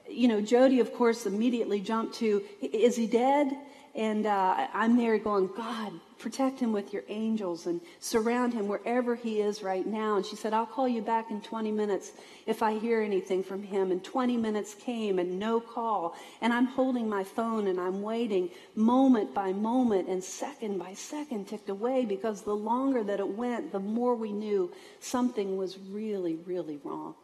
you 0.09 0.27
know, 0.27 0.41
Jody, 0.41 0.79
of 0.79 0.93
course, 0.93 1.25
immediately 1.25 1.79
jumped 1.79 2.15
to, 2.15 2.43
is 2.61 2.95
he 2.95 3.07
dead? 3.07 3.57
And 3.95 4.25
uh, 4.25 4.67
I'm 4.73 4.97
there 4.97 5.17
going, 5.17 5.49
God, 5.55 5.93
protect 6.21 6.59
him 6.59 6.71
with 6.71 6.93
your 6.93 7.03
angels 7.09 7.65
and 7.65 7.81
surround 7.99 8.53
him 8.53 8.67
wherever 8.67 9.15
he 9.15 9.41
is 9.41 9.63
right 9.63 9.85
now. 9.85 10.15
And 10.17 10.25
she 10.25 10.35
said, 10.35 10.53
I'll 10.53 10.65
call 10.65 10.87
you 10.87 11.01
back 11.01 11.31
in 11.31 11.41
20 11.41 11.71
minutes 11.71 12.11
if 12.45 12.61
I 12.61 12.77
hear 12.77 13.01
anything 13.01 13.43
from 13.43 13.63
him. 13.63 13.91
And 13.91 14.03
20 14.03 14.37
minutes 14.37 14.75
came 14.75 15.19
and 15.19 15.39
no 15.39 15.59
call. 15.59 16.15
And 16.41 16.53
I'm 16.53 16.67
holding 16.67 17.09
my 17.09 17.23
phone 17.23 17.67
and 17.67 17.79
I'm 17.79 18.01
waiting 18.01 18.49
moment 18.75 19.33
by 19.33 19.51
moment 19.51 20.07
and 20.07 20.23
second 20.23 20.77
by 20.77 20.93
second 20.93 21.47
ticked 21.47 21.69
away 21.69 22.05
because 22.05 22.43
the 22.43 22.55
longer 22.55 23.03
that 23.03 23.19
it 23.19 23.27
went, 23.27 23.71
the 23.71 23.79
more 23.79 24.15
we 24.15 24.31
knew 24.31 24.71
something 24.99 25.57
was 25.57 25.77
really, 25.89 26.35
really 26.45 26.79
wrong. 26.83 27.15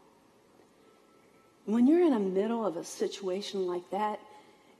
When 1.66 1.86
you're 1.86 2.04
in 2.04 2.14
the 2.14 2.20
middle 2.20 2.66
of 2.66 2.78
a 2.78 2.84
situation 2.84 3.68
like 3.68 3.90
that, 3.92 4.20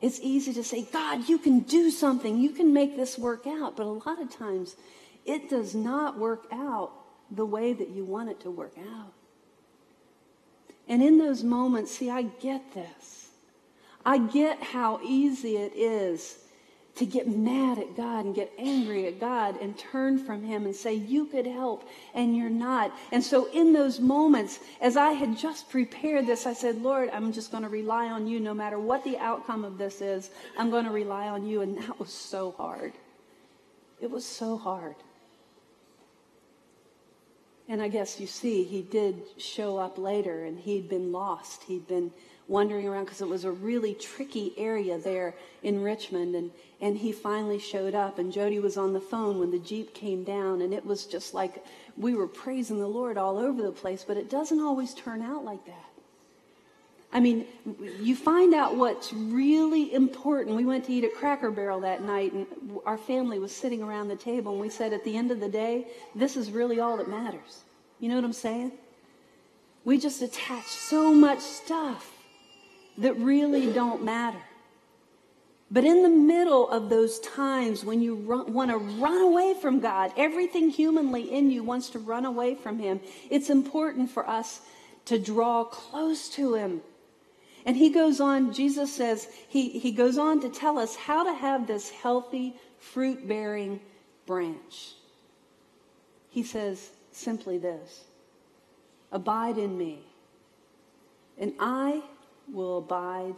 it's 0.02 0.20
easy 0.22 0.54
to 0.54 0.64
say, 0.64 0.84
God, 0.84 1.28
you 1.28 1.38
can 1.38 1.60
do 1.60 1.90
something. 1.90 2.40
You 2.40 2.52
can 2.52 2.74
make 2.74 2.96
this 2.96 3.18
work 3.18 3.48
out. 3.48 3.76
But 3.76 3.88
a 3.88 3.90
lot 3.90 4.22
of 4.22 4.30
times, 4.30 4.76
it 5.26 5.50
does 5.50 5.74
not 5.74 6.18
work 6.18 6.46
out 6.52 6.92
the 7.32 7.46
way 7.46 7.74
that 7.74 7.90
you 7.90 8.06
want 8.06 8.30
it 8.30 8.40
to 8.42 8.52
work 8.52 8.76
out. 8.78 9.12
And 10.88 11.04
in 11.04 11.18
those 11.18 11.44
moments, 11.44 11.92
see, 11.98 12.10
I 12.10 12.24
get 12.24 12.74
this. 12.74 13.30
I 14.06 14.20
get 14.20 14.64
how 14.64 15.02
easy 15.04 15.58
it 15.58 15.74
is 15.76 16.38
to 16.98 17.06
get 17.06 17.28
mad 17.28 17.80
at 17.80 17.96
God 17.96 18.26
and 18.26 18.36
get 18.36 18.52
angry 18.58 19.08
at 19.08 19.20
God 19.20 19.60
and 19.62 19.78
turn 19.78 20.18
from 20.18 20.44
Him 20.44 20.66
and 20.66 20.76
say, 20.76 20.94
You 20.94 21.26
could 21.26 21.48
help 21.48 21.88
and 22.14 22.36
you're 22.36 22.50
not. 22.50 22.92
And 23.12 23.24
so, 23.24 23.50
in 23.52 23.74
those 23.74 24.00
moments, 24.00 24.60
as 24.82 24.98
I 24.98 25.12
had 25.12 25.38
just 25.38 25.70
prepared 25.70 26.28
this, 26.28 26.46
I 26.46 26.54
said, 26.54 26.82
Lord, 26.82 27.10
I'm 27.12 27.32
just 27.32 27.52
going 27.52 27.64
to 27.64 27.70
rely 27.70 28.08
on 28.08 28.28
you 28.28 28.40
no 28.40 28.54
matter 28.54 28.80
what 28.80 29.04
the 29.04 29.18
outcome 29.18 29.64
of 29.66 29.78
this 29.78 30.02
is. 30.02 30.30
I'm 30.58 30.70
going 30.70 30.86
to 30.86 30.92
rely 30.92 31.28
on 31.28 31.46
you. 31.46 31.62
And 31.62 31.78
that 31.78 32.00
was 32.00 32.12
so 32.12 32.52
hard. 32.52 32.94
It 34.00 34.12
was 34.12 34.26
so 34.26 34.58
hard. 34.58 34.96
And 37.70 37.82
I 37.82 37.90
guess 37.90 38.20
you 38.20 38.28
see, 38.28 38.64
he 38.64 38.82
did 38.82 39.22
show 39.38 39.78
up 39.78 39.98
later 39.98 40.46
and 40.46 40.58
he'd 40.58 40.88
been 40.88 41.12
lost. 41.12 41.64
He'd 41.64 41.88
been 41.88 42.12
wandering 42.48 42.88
around 42.88 43.06
because 43.06 43.22
it 43.22 43.28
was 43.28 43.44
a 43.44 43.52
really 43.52 43.94
tricky 43.94 44.54
area 44.58 44.98
there 44.98 45.36
in 45.64 45.82
Richmond. 45.82 46.36
And, 46.36 46.52
and 46.80 46.98
he 46.98 47.12
finally 47.12 47.60
showed 47.60 47.94
up, 47.94 48.20
and 48.20 48.32
Jody 48.32 48.60
was 48.60 48.78
on 48.78 48.94
the 48.94 49.02
phone 49.02 49.40
when 49.40 49.52
the 49.52 49.60
Jeep 49.60 49.94
came 49.94 50.24
down, 50.24 50.62
and 50.62 50.74
it 50.74 50.86
was 50.86 51.06
just 51.06 51.34
like 51.34 51.64
we 51.98 52.16
were 52.16 52.28
praising 52.28 52.80
the 52.80 52.88
Lord 52.88 53.18
all 53.18 53.38
over 53.38 53.62
the 53.62 53.72
place, 53.72 54.06
but 54.08 54.18
it 54.18 54.30
doesn't 54.30 54.62
always 54.62 54.94
turn 54.94 55.22
out 55.22 55.44
like 55.44 55.66
that. 55.66 55.84
I 57.12 57.22
mean, 57.22 57.46
you 58.02 58.16
find 58.16 58.54
out 58.54 58.76
what's 58.76 59.14
really 59.14 59.94
important. 59.94 60.58
We 60.58 60.66
went 60.66 60.86
to 60.86 60.94
eat 60.94 61.06
at 61.06 61.16
Cracker 61.16 61.50
Barrel 61.50 61.80
that 61.82 62.04
night, 62.04 62.34
and 62.34 62.46
our 62.86 62.98
family 62.98 63.40
was 63.40 63.54
sitting 63.54 63.82
around 63.82 64.10
the 64.10 64.16
table, 64.16 64.52
and 64.52 64.62
we 64.62 64.70
said, 64.70 64.92
at 64.92 65.06
the 65.06 65.16
end 65.16 65.32
of 65.32 65.40
the 65.40 65.48
day, 65.48 65.88
this 66.14 66.36
is 66.36 66.52
really 66.52 66.80
all 66.80 66.98
that 66.98 67.10
matters. 67.10 67.64
You 68.00 68.10
know 68.10 68.16
what 68.16 68.26
I'm 68.26 68.34
saying? 68.34 68.74
We 69.86 69.98
just 69.98 70.22
attach 70.22 70.68
so 70.68 71.14
much 71.14 71.40
stuff 71.40 72.17
that 72.98 73.18
really 73.18 73.72
don't 73.72 74.04
matter. 74.04 74.42
But 75.70 75.84
in 75.84 76.02
the 76.02 76.10
middle 76.10 76.70
of 76.70 76.90
those 76.90 77.20
times 77.20 77.84
when 77.84 78.02
you 78.02 78.16
want 78.16 78.72
to 78.72 78.78
run 78.78 79.22
away 79.22 79.54
from 79.54 79.80
God, 79.80 80.14
everything 80.16 80.70
humanly 80.70 81.34
in 81.34 81.52
you 81.52 81.62
wants 81.64 81.90
to 81.90 82.00
run 82.00 82.26
away 82.26 82.56
from 82.56 82.80
Him, 82.80 83.02
it's 83.30 83.50
important 83.50 84.10
for 84.10 84.28
us 84.28 84.62
to 85.06 85.20
draw 85.20 85.66
close 85.66 86.30
to 86.30 86.54
Him. 86.54 86.82
And 87.66 87.76
He 87.76 87.90
goes 87.90 88.22
on, 88.22 88.54
Jesus 88.54 88.94
says, 88.94 89.28
He, 89.50 89.78
he 89.78 89.92
goes 89.92 90.18
on 90.18 90.40
to 90.42 90.50
tell 90.50 90.78
us 90.78 90.96
how 90.96 91.26
to 91.26 91.34
have 91.34 91.68
this 91.68 91.90
healthy, 91.90 92.56
fruit 92.80 93.28
bearing 93.28 93.82
branch. 94.26 94.94
He 96.30 96.44
says 96.44 96.92
simply 97.12 97.58
this 97.58 98.06
Abide 99.12 99.58
in 99.58 99.78
me, 99.78 100.00
and 101.38 101.54
I 101.60 102.04
will 102.52 102.78
abide 102.80 103.36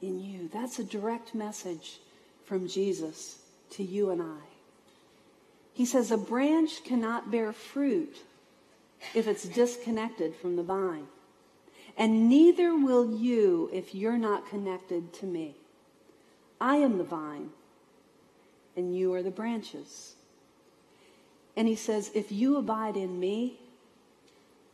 in 0.00 0.20
you. 0.20 0.48
That's 0.52 0.78
a 0.78 0.84
direct 0.84 1.34
message 1.34 1.98
from 2.44 2.68
Jesus 2.68 3.38
to 3.70 3.82
you 3.82 4.10
and 4.10 4.20
I. 4.20 4.40
He 5.72 5.86
says 5.86 6.10
a 6.10 6.18
branch 6.18 6.84
cannot 6.84 7.30
bear 7.30 7.52
fruit 7.52 8.16
if 9.14 9.26
it's 9.26 9.44
disconnected 9.44 10.34
from 10.34 10.56
the 10.56 10.62
vine. 10.62 11.06
And 11.96 12.28
neither 12.28 12.74
will 12.74 13.14
you 13.14 13.70
if 13.72 13.94
you're 13.94 14.18
not 14.18 14.48
connected 14.48 15.12
to 15.14 15.26
me. 15.26 15.56
I 16.60 16.76
am 16.76 16.98
the 16.98 17.04
vine, 17.04 17.50
and 18.76 18.96
you 18.96 19.12
are 19.14 19.22
the 19.22 19.30
branches. 19.30 20.14
And 21.56 21.68
he 21.68 21.74
says, 21.74 22.10
If 22.14 22.32
you 22.32 22.56
abide 22.56 22.96
in 22.96 23.18
me, 23.18 23.58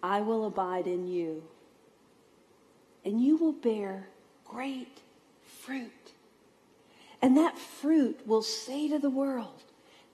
I 0.02 0.20
will 0.20 0.46
abide 0.46 0.86
in 0.86 1.08
you 1.08 1.42
and 3.08 3.22
you 3.22 3.36
will 3.36 3.52
bear 3.52 4.06
great 4.44 5.00
fruit. 5.62 5.90
And 7.22 7.38
that 7.38 7.58
fruit 7.58 8.20
will 8.26 8.42
say 8.42 8.88
to 8.88 8.98
the 8.98 9.10
world, 9.10 9.62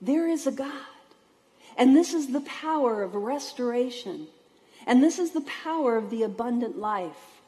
there 0.01 0.27
is 0.27 0.47
a 0.47 0.51
God. 0.51 0.71
And 1.77 1.95
this 1.95 2.13
is 2.13 2.31
the 2.31 2.41
power 2.41 3.03
of 3.03 3.13
restoration. 3.13 4.27
And 4.87 5.03
this 5.03 5.19
is 5.19 5.31
the 5.31 5.41
power 5.41 5.97
of 5.97 6.09
the 6.09 6.23
abundant 6.23 6.79
life. 6.79 7.41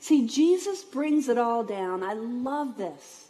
See, 0.00 0.26
Jesus 0.28 0.84
brings 0.84 1.28
it 1.28 1.38
all 1.38 1.64
down. 1.64 2.04
I 2.04 2.12
love 2.12 2.76
this. 2.76 3.26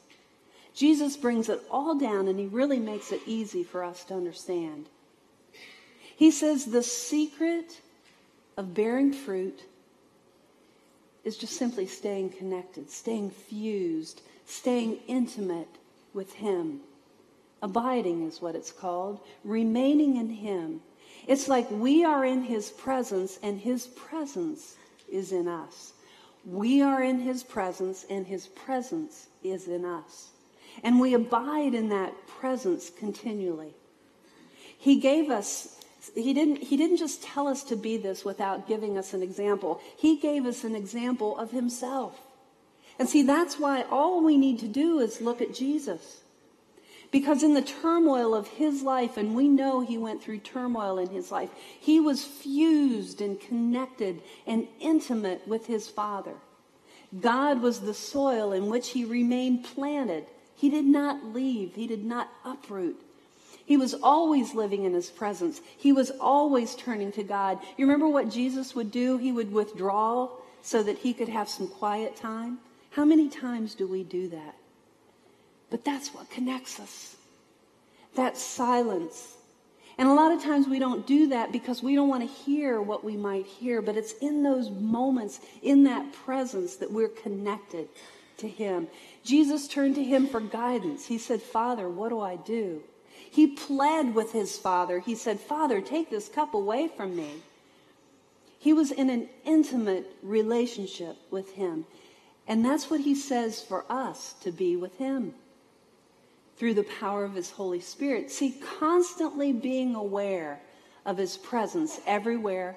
Jesus 0.75 1.17
brings 1.17 1.49
it 1.49 1.63
all 1.71 1.99
down 1.99 2.29
and 2.29 2.39
he 2.39 2.47
really 2.47 2.79
makes 2.79 3.11
it 3.11 3.23
easy 3.27 3.65
for 3.65 3.83
us 3.83 4.05
to 4.05 4.15
understand. 4.15 4.87
He 6.15 6.31
says 6.31 6.67
the 6.67 6.83
secret 6.83 7.81
of 8.57 8.75
bearing 8.75 9.13
fruit 9.13 9.63
is 11.29 11.37
just 11.37 11.59
simply 11.59 11.87
staying 11.87 12.31
connected, 12.31 12.91
staying 12.91 13.31
fused, 13.31 14.23
staying 14.47 14.99
intimate 15.07 15.69
with 16.15 16.33
Him. 16.33 16.81
Abiding 17.61 18.27
is 18.27 18.41
what 18.41 18.55
it's 18.55 18.73
called, 18.73 19.21
remaining 19.45 20.17
in 20.17 20.31
Him. 20.31 20.81
It's 21.27 21.47
like 21.47 21.71
we 21.71 22.03
are 22.03 22.25
in 22.25 22.45
His 22.45 22.71
presence 22.71 23.39
and 23.43 23.61
His 23.61 23.89
presence 23.89 24.77
is 25.07 25.33
in 25.33 25.49
us. 25.49 25.93
We 26.47 26.81
are 26.81 27.03
in 27.03 27.21
His 27.21 27.45
presence 27.45 28.07
and 28.09 28.27
His 28.27 28.47
presence 28.47 29.27
is 29.45 29.69
in 29.69 29.85
us. 29.85 30.31
And 30.83 30.99
we 30.99 31.13
abide 31.13 31.75
in 31.75 31.91
that 31.91 32.15
presence 32.27 32.89
continually. 32.89 33.75
He 34.79 34.99
gave 34.99 35.29
us 35.29 35.78
He 36.15 36.33
didn't, 36.35 36.57
he 36.57 36.77
didn't 36.77 36.97
just 36.97 37.23
tell 37.23 37.49
us 37.49 37.63
to 37.65 37.77
be 37.77 37.97
this 37.97 38.25
without 38.25 38.67
giving 38.67 38.99
us 38.99 39.15
an 39.15 39.23
example. 39.23 39.81
He 39.97 40.17
gave 40.17 40.47
us 40.47 40.65
an 40.65 40.75
example 40.75 41.37
of 41.39 41.51
himself. 41.51 42.21
And 42.99 43.09
see, 43.09 43.23
that's 43.23 43.59
why 43.59 43.83
all 43.91 44.25
we 44.25 44.37
need 44.37 44.59
to 44.61 44.69
do 44.69 44.99
is 44.99 45.21
look 45.21 45.41
at 45.41 45.55
Jesus. 45.55 46.21
Because 47.11 47.43
in 47.43 47.55
the 47.55 47.63
turmoil 47.63 48.35
of 48.35 48.49
his 48.49 48.83
life, 48.83 49.17
and 49.17 49.35
we 49.35 49.49
know 49.49 49.81
he 49.81 49.97
went 49.97 50.23
through 50.23 50.39
turmoil 50.39 50.99
in 50.99 51.09
his 51.09 51.31
life, 51.31 51.51
he 51.81 52.01
was 52.01 52.25
fused 52.25 53.21
and 53.21 53.41
connected 53.41 54.21
and 54.47 54.69
intimate 54.81 55.47
with 55.49 55.67
his 55.67 55.89
Father. 55.89 56.35
God 57.19 57.63
was 57.63 57.81
the 57.81 57.95
soil 57.95 58.53
in 58.53 58.67
which 58.67 58.91
he 58.91 59.05
remained 59.05 59.65
planted. 59.65 60.27
He 60.55 60.69
did 60.69 60.85
not 60.85 61.25
leave, 61.25 61.77
he 61.77 61.87
did 61.87 62.05
not 62.05 62.29
uproot. 62.45 63.01
He 63.69 63.77
was 63.77 63.93
always 63.93 64.55
living 64.55 64.85
in 64.85 64.95
his 64.95 65.11
presence. 65.11 65.61
He 65.77 65.93
was 65.93 66.11
always 66.23 66.75
turning 66.75 67.13
to 67.13 67.23
God. 67.23 67.59
You 67.77 67.85
remember 67.85 68.09
what 68.09 68.31
Jesus 68.31 68.75
would 68.75 68.91
do? 68.91 69.19
He 69.19 69.31
would 69.31 69.53
withdraw 69.53 70.31
so 70.63 70.83
that 70.83 70.97
he 70.97 71.13
could 71.13 71.29
have 71.29 71.51
some 71.51 71.69
quiet 71.69 72.17
time. 72.17 72.61
How 72.93 73.05
many 73.05 73.29
times 73.29 73.75
do 73.75 73.87
we 73.87 74.05
do 74.05 74.27
that? 74.29 74.55
But 75.69 75.85
that's 75.85 76.15
what 76.15 76.31
connects 76.31 76.81
us. 76.81 77.17
That 78.15 78.39
silence. 78.39 79.37
And 79.99 80.09
a 80.09 80.15
lot 80.15 80.33
of 80.33 80.43
times 80.43 80.67
we 80.67 80.79
don't 80.79 81.07
do 81.07 81.27
that 81.27 81.53
because 81.53 81.83
we 81.83 81.95
don't 81.95 82.09
want 82.09 82.23
to 82.23 82.35
hear 82.45 82.81
what 82.81 83.05
we 83.05 83.19
might 83.19 83.45
hear, 83.45 83.83
but 83.83 83.99
it's 83.99 84.13
in 84.23 84.43
those 84.43 84.71
moments, 84.71 85.41
in 85.61 85.85
that 85.85 86.11
presence, 86.15 86.77
that 86.77 86.91
we're 86.91 87.09
connected 87.09 87.89
to 88.39 88.49
Him. 88.49 88.89
Jesus 89.25 89.69
turned 89.69 89.97
to 89.97 90.03
Him 90.03 90.27
for 90.27 90.41
guidance. 90.41 91.05
He 91.05 91.19
said, 91.19 91.43
Father, 91.43 91.87
what 91.87 92.09
do 92.09 92.19
I 92.19 92.37
do? 92.37 92.83
He 93.31 93.47
pled 93.47 94.15
with 94.15 94.33
his 94.33 94.57
Father. 94.59 95.01
He 95.01 95.15
said, 95.15 95.41
Father, 95.41 95.81
take 95.81 96.11
this 96.11 96.29
cup 96.29 96.55
away 96.55 96.89
from 96.89 97.17
me. 97.17 97.43
He 98.59 98.73
was 98.73 98.91
in 98.91 99.09
an 99.09 99.29
intimate 99.45 100.17
relationship 100.23 101.17
with 101.31 101.53
Him. 101.53 101.87
And 102.47 102.65
that's 102.65 102.91
what 102.91 103.01
He 103.01 103.15
says 103.15 103.63
for 103.63 103.85
us 103.89 104.35
to 104.41 104.51
be 104.51 104.75
with 104.75 104.99
Him 104.99 105.35
through 106.59 106.75
the 106.75 106.83
power 106.83 107.25
of 107.25 107.35
his 107.35 107.51
Holy 107.51 107.81
Spirit. 107.81 108.31
See, 108.31 108.61
constantly 108.81 109.53
being 109.53 109.95
aware 109.95 110.61
of 111.07 111.17
his 111.17 111.37
presence 111.37 112.01
everywhere, 112.05 112.77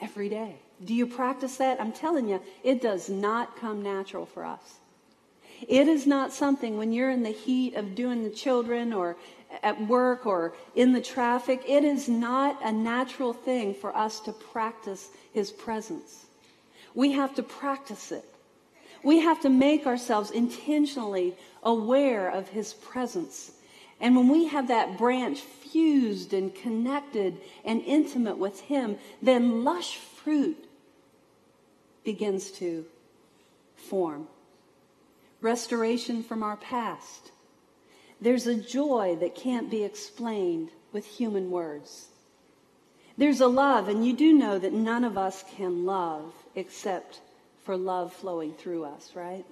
every 0.00 0.28
day. 0.28 0.56
Do 0.84 0.92
you 0.92 1.06
practice 1.06 1.56
that? 1.56 1.80
I'm 1.80 1.92
telling 1.92 2.28
you, 2.28 2.42
it 2.62 2.82
does 2.82 3.08
not 3.08 3.56
come 3.56 3.82
natural 3.82 4.26
for 4.26 4.44
us. 4.44 4.80
It 5.66 5.88
is 5.88 6.06
not 6.06 6.32
something 6.32 6.76
when 6.76 6.92
you're 6.92 7.10
in 7.10 7.22
the 7.22 7.30
heat 7.30 7.74
of 7.74 7.94
doing 7.94 8.22
the 8.22 8.30
children 8.30 8.92
or 8.92 9.16
at 9.62 9.86
work 9.86 10.26
or 10.26 10.54
in 10.74 10.92
the 10.92 11.00
traffic, 11.00 11.62
it 11.66 11.84
is 11.84 12.08
not 12.08 12.58
a 12.62 12.72
natural 12.72 13.32
thing 13.32 13.74
for 13.74 13.96
us 13.96 14.20
to 14.20 14.32
practice 14.32 15.08
his 15.32 15.50
presence. 15.50 16.26
We 16.94 17.12
have 17.12 17.34
to 17.36 17.42
practice 17.42 18.12
it. 18.12 18.24
We 19.02 19.20
have 19.20 19.40
to 19.42 19.50
make 19.50 19.86
ourselves 19.86 20.30
intentionally 20.30 21.36
aware 21.62 22.28
of 22.28 22.48
his 22.48 22.72
presence. 22.72 23.52
And 24.00 24.16
when 24.16 24.28
we 24.28 24.46
have 24.46 24.68
that 24.68 24.98
branch 24.98 25.40
fused 25.40 26.32
and 26.32 26.54
connected 26.54 27.38
and 27.64 27.82
intimate 27.82 28.38
with 28.38 28.60
him, 28.60 28.96
then 29.22 29.64
lush 29.64 29.96
fruit 29.96 30.68
begins 32.04 32.50
to 32.52 32.84
form. 33.76 34.28
Restoration 35.40 36.22
from 36.22 36.42
our 36.42 36.56
past. 36.56 37.30
There's 38.24 38.46
a 38.46 38.54
joy 38.54 39.18
that 39.20 39.34
can't 39.34 39.70
be 39.70 39.84
explained 39.84 40.70
with 40.94 41.04
human 41.04 41.50
words. 41.50 42.06
There's 43.18 43.42
a 43.42 43.46
love, 43.46 43.86
and 43.88 44.06
you 44.06 44.14
do 44.14 44.32
know 44.32 44.58
that 44.58 44.72
none 44.72 45.04
of 45.04 45.18
us 45.18 45.44
can 45.58 45.84
love 45.84 46.32
except 46.54 47.20
for 47.64 47.76
love 47.76 48.14
flowing 48.14 48.54
through 48.54 48.84
us, 48.84 49.10
right? 49.14 49.44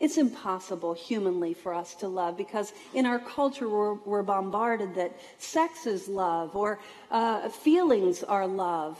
It's 0.00 0.18
impossible 0.18 0.94
humanly 0.94 1.54
for 1.54 1.72
us 1.72 1.94
to 1.96 2.08
love 2.08 2.36
because 2.36 2.72
in 2.92 3.06
our 3.06 3.20
culture 3.20 3.68
we're, 3.68 3.94
we're 3.94 4.24
bombarded 4.24 4.96
that 4.96 5.16
sex 5.38 5.86
is 5.86 6.08
love 6.08 6.56
or 6.56 6.80
uh, 7.12 7.48
feelings 7.50 8.24
are 8.24 8.48
love. 8.48 8.98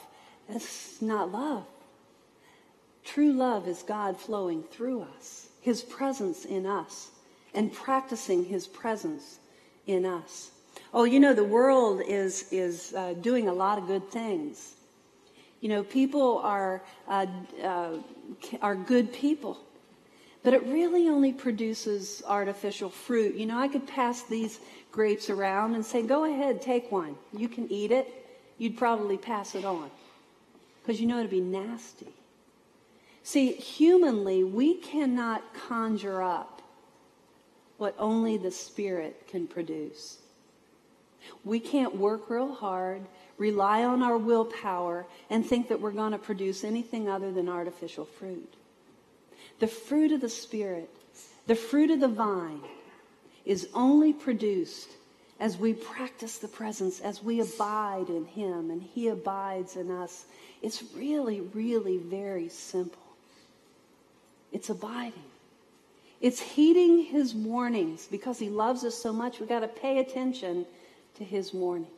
It's 0.48 1.02
not 1.02 1.32
love. 1.32 1.66
True 3.04 3.32
love 3.32 3.66
is 3.66 3.82
God 3.82 4.16
flowing 4.16 4.62
through 4.62 5.08
us, 5.16 5.48
His 5.60 5.82
presence 5.82 6.44
in 6.44 6.66
us, 6.66 7.10
and 7.54 7.72
practicing 7.72 8.44
His 8.44 8.66
presence 8.66 9.38
in 9.86 10.04
us. 10.04 10.50
Oh, 10.94 11.04
you 11.04 11.20
know, 11.20 11.34
the 11.34 11.44
world 11.44 12.02
is, 12.06 12.46
is 12.50 12.94
uh, 12.94 13.14
doing 13.14 13.48
a 13.48 13.52
lot 13.52 13.78
of 13.78 13.86
good 13.86 14.08
things. 14.10 14.74
You 15.60 15.68
know, 15.68 15.82
people 15.82 16.38
are, 16.38 16.82
uh, 17.08 17.26
uh, 17.62 17.96
are 18.60 18.74
good 18.74 19.12
people. 19.12 19.58
But 20.42 20.54
it 20.54 20.66
really 20.66 21.08
only 21.08 21.32
produces 21.32 22.22
artificial 22.26 22.90
fruit. 22.90 23.36
You 23.36 23.46
know, 23.46 23.58
I 23.58 23.68
could 23.68 23.86
pass 23.86 24.22
these 24.22 24.58
grapes 24.90 25.30
around 25.30 25.74
and 25.74 25.84
say, 25.84 26.02
go 26.02 26.24
ahead, 26.24 26.60
take 26.60 26.90
one. 26.90 27.16
You 27.32 27.48
can 27.48 27.70
eat 27.70 27.92
it. 27.92 28.08
You'd 28.58 28.76
probably 28.76 29.16
pass 29.16 29.54
it 29.54 29.64
on 29.64 29.90
because 30.82 31.00
you 31.00 31.06
know 31.06 31.18
it'd 31.18 31.30
be 31.30 31.40
nasty. 31.40 32.08
See, 33.22 33.52
humanly, 33.52 34.42
we 34.42 34.74
cannot 34.74 35.54
conjure 35.54 36.22
up 36.22 36.61
what 37.78 37.94
only 37.98 38.36
the 38.36 38.50
Spirit 38.50 39.26
can 39.28 39.46
produce. 39.46 40.18
We 41.44 41.60
can't 41.60 41.96
work 41.96 42.28
real 42.28 42.52
hard 42.54 43.06
rely 43.42 43.82
on 43.82 44.02
our 44.02 44.16
willpower, 44.16 45.04
and 45.28 45.44
think 45.44 45.68
that 45.68 45.80
we're 45.80 45.90
going 45.90 46.12
to 46.12 46.18
produce 46.18 46.62
anything 46.62 47.08
other 47.08 47.32
than 47.32 47.48
artificial 47.48 48.04
fruit. 48.04 48.54
The 49.58 49.66
fruit 49.66 50.12
of 50.12 50.20
the 50.20 50.28
Spirit, 50.28 50.88
the 51.48 51.56
fruit 51.56 51.90
of 51.90 51.98
the 51.98 52.08
vine, 52.08 52.62
is 53.44 53.68
only 53.74 54.12
produced 54.12 54.90
as 55.40 55.56
we 55.58 55.74
practice 55.74 56.38
the 56.38 56.46
presence, 56.46 57.00
as 57.00 57.20
we 57.20 57.40
abide 57.40 58.08
in 58.08 58.24
Him 58.26 58.70
and 58.70 58.80
He 58.80 59.08
abides 59.08 59.74
in 59.74 59.90
us. 59.90 60.24
It's 60.62 60.84
really, 60.94 61.40
really 61.40 61.96
very 61.96 62.48
simple. 62.48 63.02
It's 64.52 64.70
abiding. 64.70 65.31
It's 66.22 66.40
heeding 66.40 67.02
His 67.02 67.34
warnings 67.34 68.06
because 68.10 68.38
He 68.38 68.48
loves 68.48 68.84
us 68.84 68.94
so 68.94 69.12
much. 69.12 69.40
We've 69.40 69.48
got 69.48 69.60
to 69.60 69.68
pay 69.68 69.98
attention 69.98 70.64
to 71.16 71.24
His 71.24 71.52
warning. 71.52 71.90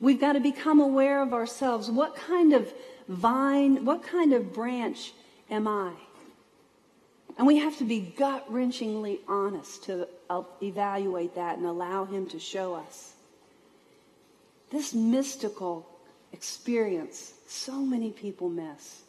We've 0.00 0.20
got 0.20 0.34
to 0.34 0.40
become 0.40 0.80
aware 0.80 1.22
of 1.22 1.32
ourselves. 1.32 1.90
What 1.90 2.14
kind 2.14 2.52
of 2.52 2.72
vine, 3.08 3.86
what 3.86 4.02
kind 4.02 4.34
of 4.34 4.52
branch 4.52 5.14
am 5.50 5.66
I? 5.66 5.92
And 7.38 7.46
we 7.46 7.56
have 7.58 7.78
to 7.78 7.84
be 7.84 8.00
gut 8.00 8.50
wrenchingly 8.52 9.20
honest 9.26 9.84
to 9.84 10.08
uh, 10.28 10.42
evaluate 10.62 11.34
that 11.34 11.56
and 11.56 11.66
allow 11.66 12.04
Him 12.04 12.26
to 12.28 12.38
show 12.38 12.74
us. 12.74 13.14
This 14.70 14.92
mystical 14.92 15.88
experience, 16.32 17.32
so 17.46 17.80
many 17.80 18.10
people 18.10 18.50
miss. 18.50 19.03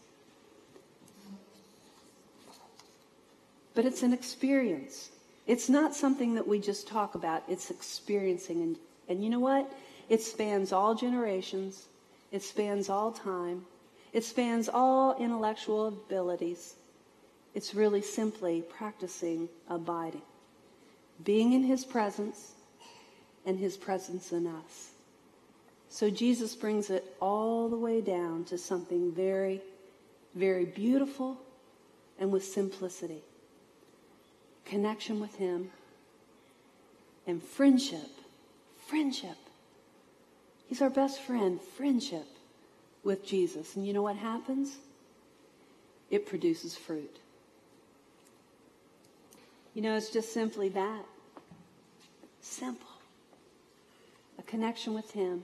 But 3.76 3.86
it's 3.86 4.04
an 4.04 4.14
experience. 4.14 5.12
It's 5.46 5.70
not 5.70 5.94
something 5.94 6.34
that 6.36 6.48
we 6.48 6.60
just 6.60 6.88
talk 6.88 7.14
about, 7.16 7.44
it's 7.48 7.70
experiencing. 7.70 8.62
And, 8.62 8.78
and 9.08 9.24
you 9.24 9.30
know 9.30 9.40
what? 9.40 9.72
It 10.10 10.22
spans 10.22 10.72
all 10.72 10.96
generations. 10.96 11.86
It 12.32 12.42
spans 12.42 12.90
all 12.90 13.12
time. 13.12 13.66
It 14.14 14.24
spans 14.24 14.70
all 14.70 15.16
intellectual 15.18 15.88
abilities. 15.88 16.76
It's 17.54 17.76
really 17.76 18.02
simply 18.02 18.62
practicing 18.62 19.50
abiding, 19.70 20.22
being 21.24 21.54
in 21.54 21.64
his 21.64 21.86
presence 21.86 22.54
and 23.46 23.58
his 23.58 23.78
presence 23.78 24.32
in 24.32 24.48
us. 24.48 24.92
So 25.90 26.10
Jesus 26.10 26.56
brings 26.56 26.90
it 26.90 27.16
all 27.22 27.70
the 27.70 27.78
way 27.78 28.02
down 28.02 28.44
to 28.46 28.58
something 28.58 29.14
very, 29.14 29.62
very 30.34 30.66
beautiful 30.66 31.38
and 32.20 32.32
with 32.32 32.44
simplicity. 32.44 33.24
Connection 34.66 35.20
with 35.20 35.36
him 35.36 35.70
and 37.28 37.42
friendship. 37.42 38.10
Friendship. 38.88 39.38
He's 40.68 40.82
our 40.82 40.90
best 40.90 41.22
friend, 41.22 41.60
friendship 41.62 42.26
with 43.04 43.26
Jesus. 43.26 43.76
And 43.76 43.86
you 43.86 43.94
know 43.94 44.02
what 44.02 44.16
happens? 44.16 44.78
It 46.10 46.26
produces 46.26 46.76
fruit. 46.76 47.18
You 49.74 49.82
know, 49.82 49.96
it's 49.96 50.10
just 50.10 50.34
simply 50.34 50.70
that. 50.70 51.06
Simple. 52.42 52.88
A 54.40 54.44
connection 54.44 54.94
with 54.94 55.12
Him, 55.12 55.44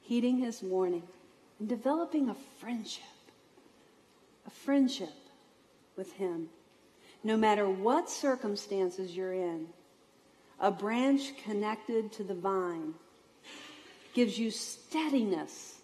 heeding 0.00 0.38
His 0.38 0.62
warning, 0.62 1.04
and 1.58 1.68
developing 1.68 2.28
a 2.28 2.34
friendship. 2.58 3.04
A 4.46 4.50
friendship 4.50 5.14
with 5.96 6.12
Him. 6.14 6.48
No 7.26 7.36
matter 7.36 7.68
what 7.68 8.08
circumstances 8.08 9.16
you're 9.16 9.32
in, 9.32 9.66
a 10.60 10.70
branch 10.70 11.36
connected 11.42 12.12
to 12.12 12.22
the 12.22 12.36
vine 12.36 12.94
gives 14.14 14.38
you 14.38 14.52
steadiness 14.52 15.80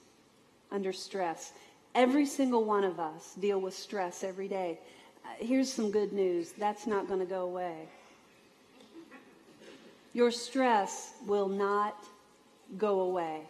under 0.70 0.92
stress. 0.92 1.50
Every 1.96 2.26
single 2.26 2.64
one 2.64 2.84
of 2.84 3.00
us 3.00 3.34
deal 3.40 3.60
with 3.60 3.74
stress 3.74 4.22
every 4.22 4.46
day. 4.46 4.78
Uh, 5.24 5.30
here's 5.44 5.70
some 5.70 5.90
good 5.90 6.12
news 6.12 6.52
that's 6.52 6.86
not 6.86 7.08
going 7.08 7.18
to 7.18 7.26
go 7.26 7.42
away. 7.42 7.88
Your 10.12 10.30
stress 10.30 11.12
will 11.26 11.48
not 11.48 12.04
go 12.78 13.00
away. 13.00 13.40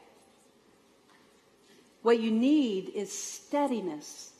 What 2.00 2.20
you 2.20 2.30
need 2.30 2.88
is 2.94 3.12
steadiness 3.12 4.31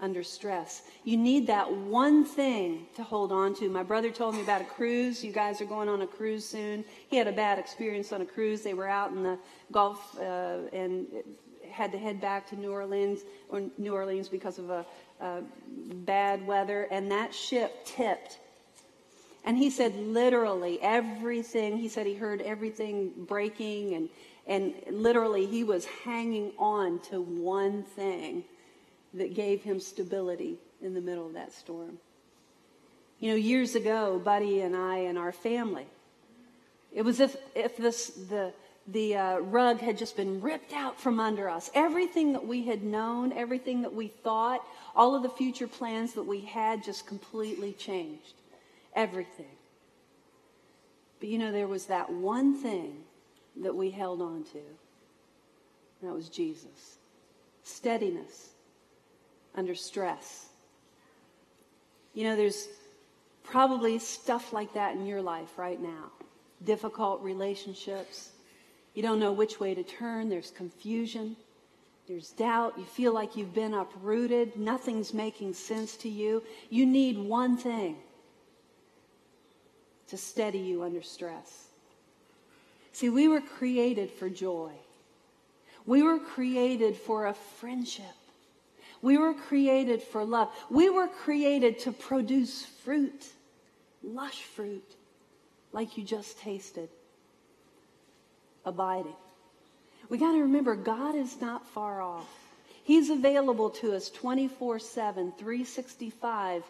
under 0.00 0.22
stress. 0.22 0.82
You 1.04 1.16
need 1.16 1.46
that 1.48 1.72
one 1.72 2.24
thing 2.24 2.86
to 2.96 3.02
hold 3.02 3.32
on 3.32 3.54
to. 3.56 3.68
My 3.68 3.82
brother 3.82 4.10
told 4.10 4.34
me 4.34 4.42
about 4.42 4.60
a 4.60 4.64
cruise. 4.64 5.24
You 5.24 5.32
guys 5.32 5.60
are 5.60 5.66
going 5.66 5.88
on 5.88 6.02
a 6.02 6.06
cruise 6.06 6.46
soon. 6.46 6.84
He 7.08 7.16
had 7.16 7.26
a 7.26 7.32
bad 7.32 7.58
experience 7.58 8.12
on 8.12 8.20
a 8.20 8.26
cruise. 8.26 8.62
They 8.62 8.74
were 8.74 8.88
out 8.88 9.12
in 9.12 9.22
the 9.22 9.38
Gulf 9.72 10.18
uh, 10.18 10.58
and 10.72 11.06
had 11.70 11.92
to 11.92 11.98
head 11.98 12.20
back 12.20 12.48
to 12.48 12.56
New 12.56 12.70
Orleans 12.70 13.20
or 13.48 13.62
New 13.76 13.92
Orleans 13.92 14.28
because 14.28 14.58
of 14.58 14.70
a, 14.70 14.86
a 15.20 15.42
bad 15.94 16.46
weather, 16.46 16.88
and 16.90 17.10
that 17.10 17.34
ship 17.34 17.84
tipped. 17.84 18.38
And 19.44 19.56
he 19.56 19.70
said 19.70 19.96
literally 19.96 20.78
everything. 20.82 21.78
He 21.78 21.88
said 21.88 22.06
he 22.06 22.14
heard 22.14 22.42
everything 22.42 23.12
breaking, 23.16 23.94
and 23.94 24.08
and 24.46 24.74
literally 24.90 25.46
he 25.46 25.62
was 25.62 25.84
hanging 25.84 26.52
on 26.58 27.00
to 27.10 27.20
one 27.20 27.82
thing 27.82 28.44
that 29.18 29.34
gave 29.34 29.62
him 29.62 29.80
stability 29.80 30.58
in 30.80 30.94
the 30.94 31.00
middle 31.00 31.26
of 31.26 31.34
that 31.34 31.52
storm. 31.52 31.98
You 33.20 33.30
know, 33.30 33.36
years 33.36 33.74
ago, 33.74 34.20
Buddy 34.22 34.60
and 34.60 34.76
I 34.76 34.98
and 34.98 35.18
our 35.18 35.32
family, 35.32 35.86
it 36.92 37.02
was 37.02 37.20
if 37.20 37.36
if 37.54 37.76
this 37.76 38.08
the 38.08 38.52
the 38.86 39.16
uh, 39.16 39.38
rug 39.38 39.80
had 39.80 39.98
just 39.98 40.16
been 40.16 40.40
ripped 40.40 40.72
out 40.72 40.98
from 40.98 41.20
under 41.20 41.48
us. 41.48 41.70
Everything 41.74 42.32
that 42.32 42.46
we 42.46 42.64
had 42.64 42.82
known, 42.82 43.32
everything 43.32 43.82
that 43.82 43.92
we 43.92 44.08
thought, 44.08 44.64
all 44.96 45.14
of 45.14 45.22
the 45.22 45.28
future 45.28 45.68
plans 45.68 46.14
that 46.14 46.22
we 46.22 46.40
had 46.40 46.82
just 46.82 47.06
completely 47.06 47.72
changed. 47.72 48.34
Everything. 48.94 49.46
But 51.20 51.28
you 51.28 51.38
know, 51.38 51.52
there 51.52 51.68
was 51.68 51.86
that 51.86 52.10
one 52.10 52.54
thing 52.54 52.96
that 53.62 53.74
we 53.74 53.90
held 53.90 54.22
on 54.22 54.44
to. 54.44 54.60
That 56.02 56.14
was 56.14 56.28
Jesus. 56.28 56.98
Steadiness 57.64 58.50
under 59.58 59.74
stress. 59.74 60.46
You 62.14 62.24
know, 62.24 62.36
there's 62.36 62.68
probably 63.42 63.98
stuff 63.98 64.52
like 64.52 64.72
that 64.74 64.94
in 64.94 65.04
your 65.04 65.20
life 65.20 65.58
right 65.58 65.80
now. 65.80 66.12
Difficult 66.64 67.22
relationships, 67.22 68.30
you 68.94 69.02
don't 69.02 69.20
know 69.20 69.32
which 69.32 69.60
way 69.60 69.74
to 69.74 69.82
turn. 69.82 70.28
There's 70.28 70.50
confusion. 70.50 71.36
There's 72.08 72.30
doubt. 72.30 72.74
You 72.78 72.84
feel 72.84 73.12
like 73.12 73.36
you've 73.36 73.54
been 73.54 73.74
uprooted. 73.74 74.56
Nothing's 74.56 75.14
making 75.14 75.54
sense 75.54 75.96
to 75.98 76.08
you. 76.08 76.42
You 76.70 76.86
need 76.86 77.18
one 77.18 77.56
thing 77.56 77.96
to 80.08 80.16
steady 80.16 80.58
you 80.58 80.82
under 80.82 81.02
stress. 81.02 81.68
See, 82.92 83.10
we 83.10 83.28
were 83.28 83.40
created 83.40 84.10
for 84.10 84.28
joy. 84.28 84.72
We 85.86 86.02
were 86.02 86.18
created 86.18 86.96
for 86.96 87.26
a 87.26 87.34
friendship. 87.34 88.04
We 89.02 89.18
were 89.18 89.34
created 89.34 90.02
for 90.02 90.24
love. 90.24 90.50
We 90.70 90.90
were 90.90 91.08
created 91.08 91.78
to 91.80 91.92
produce 91.92 92.64
fruit, 92.64 93.26
lush 94.02 94.42
fruit, 94.42 94.96
like 95.72 95.96
you 95.96 96.04
just 96.04 96.38
tasted 96.38 96.88
abiding. 98.64 99.16
We 100.08 100.18
got 100.18 100.32
to 100.32 100.42
remember 100.42 100.74
God 100.74 101.14
is 101.14 101.40
not 101.40 101.66
far 101.66 102.00
off. 102.02 102.28
He's 102.84 103.10
available 103.10 103.70
to 103.70 103.94
us 103.94 104.08
24 104.10 104.78
7, 104.78 105.32
365. 105.32 106.64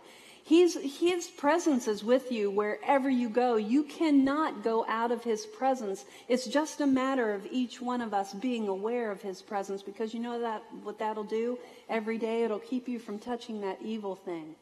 He's, 0.48 0.98
his 0.98 1.26
presence 1.26 1.86
is 1.86 2.02
with 2.02 2.32
you 2.32 2.50
wherever 2.50 3.10
you 3.10 3.28
go. 3.28 3.56
You 3.56 3.82
cannot 3.82 4.64
go 4.64 4.86
out 4.88 5.12
of 5.12 5.22
his 5.22 5.44
presence. 5.44 6.06
It's 6.26 6.46
just 6.46 6.80
a 6.80 6.86
matter 6.86 7.34
of 7.34 7.46
each 7.50 7.82
one 7.82 8.00
of 8.00 8.14
us 8.14 8.32
being 8.32 8.66
aware 8.66 9.10
of 9.10 9.20
his 9.20 9.42
presence 9.42 9.82
because 9.82 10.14
you 10.14 10.20
know 10.20 10.40
that 10.40 10.62
what 10.82 10.98
that'll 10.98 11.22
do 11.22 11.58
every 11.90 12.16
day? 12.16 12.44
It'll 12.44 12.60
keep 12.60 12.88
you 12.88 12.98
from 12.98 13.18
touching 13.18 13.60
that 13.60 13.76
evil 13.82 14.14
thing 14.16 14.54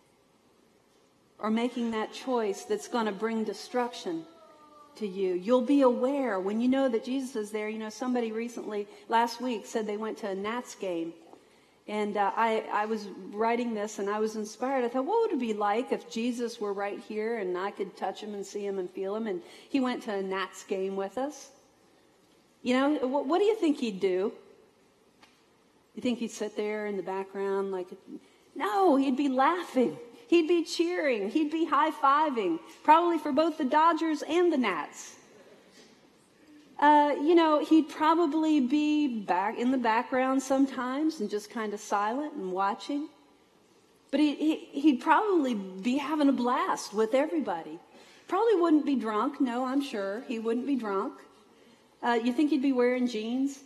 or 1.39 1.51
making 1.51 1.93
that 1.93 2.13
choice 2.13 2.65
that's 2.65 2.89
going 2.89 3.07
to 3.07 3.13
bring 3.13 3.45
destruction 3.45 4.25
to 4.97 5.07
you. 5.07 5.35
You'll 5.35 5.61
be 5.61 5.83
aware 5.83 6.41
when 6.41 6.61
you 6.61 6.67
know 6.67 6.89
that 6.89 7.05
Jesus 7.05 7.37
is 7.37 7.53
there. 7.53 7.69
You 7.69 7.79
know, 7.79 7.91
somebody 7.91 8.33
recently, 8.33 8.89
last 9.09 9.41
week, 9.41 9.65
said 9.65 9.87
they 9.87 9.97
went 9.97 10.19
to 10.19 10.31
a 10.31 10.35
Nats 10.35 10.75
game. 10.75 11.13
And 11.89 12.17
uh, 12.17 12.33
I, 12.35 12.65
I 12.73 12.87
was 12.87 13.09
writing 13.31 13.73
this 13.73 14.01
and 14.01 14.11
I 14.11 14.19
was 14.19 14.35
inspired. 14.35 14.85
I 14.85 14.89
thought, 14.89 15.07
what 15.07 15.23
would 15.23 15.33
it 15.37 15.41
be 15.41 15.55
like 15.55 15.93
if 15.93 16.11
Jesus 16.11 16.61
were 16.61 16.73
right 16.73 16.99
here 16.99 17.39
and 17.39 17.57
I 17.57 17.71
could 17.71 17.97
touch 17.97 18.21
him 18.21 18.35
and 18.35 18.45
see 18.45 18.67
him 18.67 18.79
and 18.81 18.91
feel 18.91 19.15
him? 19.15 19.29
And 19.29 19.41
he 19.69 19.79
went 19.79 20.03
to 20.05 20.15
a 20.15 20.23
Nats 20.23 20.65
game 20.65 20.97
with 20.97 21.17
us. 21.17 21.51
You 22.63 22.75
know, 22.75 23.07
what, 23.07 23.27
what 23.27 23.39
do 23.39 23.45
you 23.45 23.55
think 23.55 23.79
he'd 23.79 24.01
do? 24.01 24.33
You 25.95 26.03
think 26.03 26.19
he'd 26.19 26.33
sit 26.33 26.57
there 26.57 26.87
in 26.87 26.97
the 26.97 27.03
background 27.03 27.71
like, 27.71 27.89
no, 28.57 28.97
he'd 28.97 29.17
be 29.17 29.29
laughing. 29.29 29.97
He'd 30.29 30.49
be 30.49 30.65
cheering. 30.65 31.31
He'd 31.31 31.51
be 31.51 31.67
high 31.67 31.93
fiving, 31.93 32.59
probably 32.83 33.19
for 33.19 33.31
both 33.31 33.59
the 33.59 33.65
Dodgers 33.65 34.23
and 34.23 34.53
the 34.53 34.57
Nats. 34.57 35.16
Uh, 36.79 37.15
you 37.23 37.35
know, 37.35 37.65
he'd 37.65 37.89
probably 37.89 38.61
be 38.61 39.21
back 39.21 39.59
in 39.59 39.71
the 39.71 39.79
background 39.79 40.43
sometimes 40.43 41.21
and 41.21 41.31
just 41.31 41.49
kind 41.51 41.73
of 41.73 41.81
silent 41.81 42.35
and 42.35 42.53
watching. 42.53 43.09
But 44.11 44.21
he, 44.21 44.57
he, 44.73 44.93
would 44.93 45.01
probably 45.01 45.55
be 45.55 45.97
having 45.97 46.29
a 46.29 46.33
blast 46.33 46.93
with 46.93 47.15
everybody. 47.15 47.79
Probably 48.29 48.57
wouldn't 48.57 48.85
be 48.85 48.95
drunk. 48.95 49.41
No, 49.41 49.65
I'm 49.65 49.81
sure 49.81 50.23
he 50.29 50.39
wouldn't 50.39 50.67
be 50.67 50.77
drunk. 50.77 51.15
Uh, 52.03 52.19
you 52.23 52.33
think 52.33 52.51
he'd 52.51 52.63
be 52.63 52.73
wearing 52.73 53.07
jeans? 53.07 53.61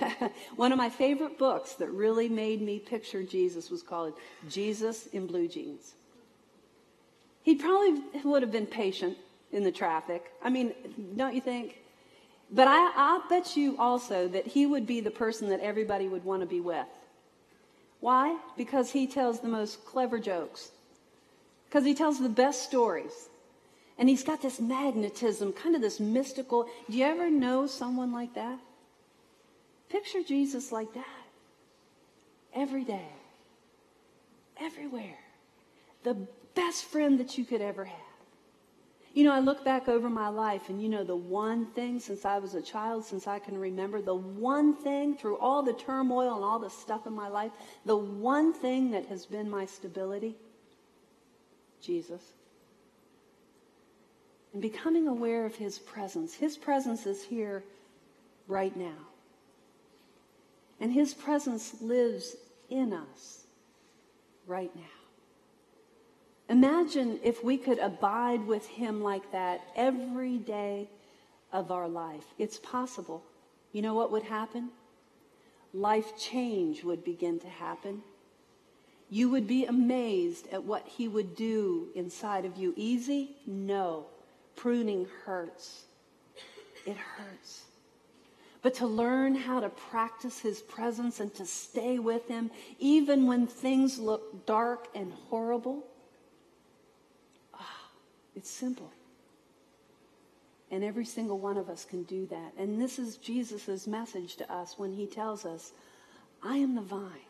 One 0.56 0.70
of 0.70 0.78
my 0.78 0.90
favorite 0.90 1.38
books 1.38 1.74
that 1.74 1.90
really 1.90 2.28
made 2.28 2.60
me 2.60 2.78
picture 2.78 3.22
Jesus 3.22 3.70
was 3.70 3.82
called 3.82 4.14
Jesus 4.48 5.06
in 5.08 5.26
Blue 5.26 5.48
Jeans. 5.48 5.94
He 7.42 7.56
probably 7.56 8.00
would 8.22 8.42
have 8.42 8.52
been 8.52 8.66
patient 8.66 9.16
in 9.52 9.62
the 9.62 9.72
traffic. 9.72 10.32
I 10.42 10.50
mean, 10.50 10.72
don't 11.16 11.34
you 11.34 11.40
think? 11.40 11.78
But 12.50 12.68
I, 12.68 12.92
I 12.94 13.22
bet 13.28 13.56
you 13.56 13.76
also 13.78 14.28
that 14.28 14.46
he 14.46 14.66
would 14.66 14.86
be 14.86 15.00
the 15.00 15.10
person 15.10 15.48
that 15.50 15.60
everybody 15.60 16.08
would 16.08 16.24
want 16.24 16.40
to 16.40 16.46
be 16.46 16.60
with. 16.60 16.86
Why? 18.00 18.36
Because 18.56 18.90
he 18.90 19.06
tells 19.06 19.40
the 19.40 19.48
most 19.48 19.84
clever 19.84 20.18
jokes. 20.18 20.70
Because 21.68 21.84
he 21.84 21.94
tells 21.94 22.18
the 22.18 22.28
best 22.28 22.62
stories. 22.64 23.28
And 23.96 24.08
he's 24.08 24.24
got 24.24 24.42
this 24.42 24.60
magnetism, 24.60 25.52
kind 25.52 25.74
of 25.74 25.80
this 25.80 26.00
mystical. 26.00 26.68
Do 26.90 26.96
you 26.96 27.04
ever 27.04 27.30
know 27.30 27.66
someone 27.66 28.12
like 28.12 28.34
that? 28.34 28.58
Picture 29.88 30.22
Jesus 30.22 30.72
like 30.72 30.92
that. 30.94 31.06
Every 32.54 32.84
day. 32.84 33.08
Everywhere. 34.60 35.18
The 36.02 36.16
best 36.54 36.84
friend 36.86 37.20
that 37.20 37.38
you 37.38 37.44
could 37.44 37.60
ever 37.60 37.84
have. 37.84 38.11
You 39.14 39.24
know, 39.24 39.32
I 39.32 39.40
look 39.40 39.62
back 39.62 39.88
over 39.88 40.08
my 40.08 40.28
life 40.28 40.70
and 40.70 40.82
you 40.82 40.88
know, 40.88 41.04
the 41.04 41.14
one 41.14 41.66
thing 41.66 42.00
since 42.00 42.24
I 42.24 42.38
was 42.38 42.54
a 42.54 42.62
child, 42.62 43.04
since 43.04 43.26
I 43.26 43.38
can 43.38 43.58
remember, 43.58 44.00
the 44.00 44.14
one 44.14 44.74
thing 44.74 45.16
through 45.16 45.36
all 45.36 45.62
the 45.62 45.74
turmoil 45.74 46.34
and 46.34 46.44
all 46.44 46.58
the 46.58 46.70
stuff 46.70 47.06
in 47.06 47.12
my 47.12 47.28
life, 47.28 47.52
the 47.84 47.96
one 47.96 48.54
thing 48.54 48.90
that 48.92 49.06
has 49.06 49.26
been 49.26 49.50
my 49.50 49.66
stability, 49.66 50.34
Jesus. 51.82 52.22
And 54.54 54.62
becoming 54.62 55.08
aware 55.08 55.44
of 55.44 55.56
his 55.56 55.78
presence. 55.78 56.34
His 56.34 56.56
presence 56.56 57.04
is 57.06 57.22
here 57.22 57.64
right 58.48 58.74
now. 58.74 59.08
And 60.80 60.90
his 60.90 61.12
presence 61.12 61.82
lives 61.82 62.36
in 62.70 62.94
us 62.94 63.44
right 64.46 64.74
now. 64.74 65.01
Imagine 66.52 67.18
if 67.22 67.42
we 67.42 67.56
could 67.56 67.78
abide 67.78 68.46
with 68.46 68.66
him 68.66 69.02
like 69.02 69.32
that 69.32 69.62
every 69.74 70.36
day 70.36 70.86
of 71.50 71.72
our 71.72 71.88
life. 71.88 72.26
It's 72.38 72.58
possible. 72.58 73.24
You 73.72 73.80
know 73.80 73.94
what 73.94 74.12
would 74.12 74.24
happen? 74.24 74.68
Life 75.72 76.14
change 76.18 76.84
would 76.84 77.04
begin 77.04 77.40
to 77.40 77.48
happen. 77.48 78.02
You 79.08 79.30
would 79.30 79.46
be 79.46 79.64
amazed 79.64 80.46
at 80.52 80.62
what 80.62 80.86
he 80.86 81.08
would 81.08 81.34
do 81.36 81.88
inside 81.94 82.44
of 82.44 82.58
you. 82.58 82.74
Easy? 82.76 83.30
No. 83.46 84.04
Pruning 84.54 85.06
hurts. 85.24 85.84
It 86.84 86.98
hurts 86.98 87.62
but 88.62 88.74
to 88.74 88.86
learn 88.86 89.34
how 89.34 89.58
to 89.58 89.68
practice 89.68 90.38
his 90.38 90.62
presence 90.62 91.18
and 91.18 91.34
to 91.34 91.44
stay 91.44 91.98
with 91.98 92.28
him 92.28 92.48
even 92.78 93.26
when 93.26 93.46
things 93.46 93.98
look 93.98 94.46
dark 94.46 94.86
and 94.94 95.12
horrible. 95.28 95.84
It's 98.34 98.50
simple. 98.50 98.90
And 100.70 100.82
every 100.82 101.04
single 101.04 101.38
one 101.38 101.58
of 101.58 101.68
us 101.68 101.84
can 101.84 102.02
do 102.04 102.26
that. 102.26 102.52
And 102.56 102.80
this 102.80 102.98
is 102.98 103.18
Jesus' 103.18 103.86
message 103.86 104.36
to 104.36 104.50
us 104.50 104.78
when 104.78 104.92
he 104.92 105.06
tells 105.06 105.44
us, 105.44 105.72
I 106.42 106.56
am 106.56 106.74
the 106.74 106.80
vine. 106.80 107.28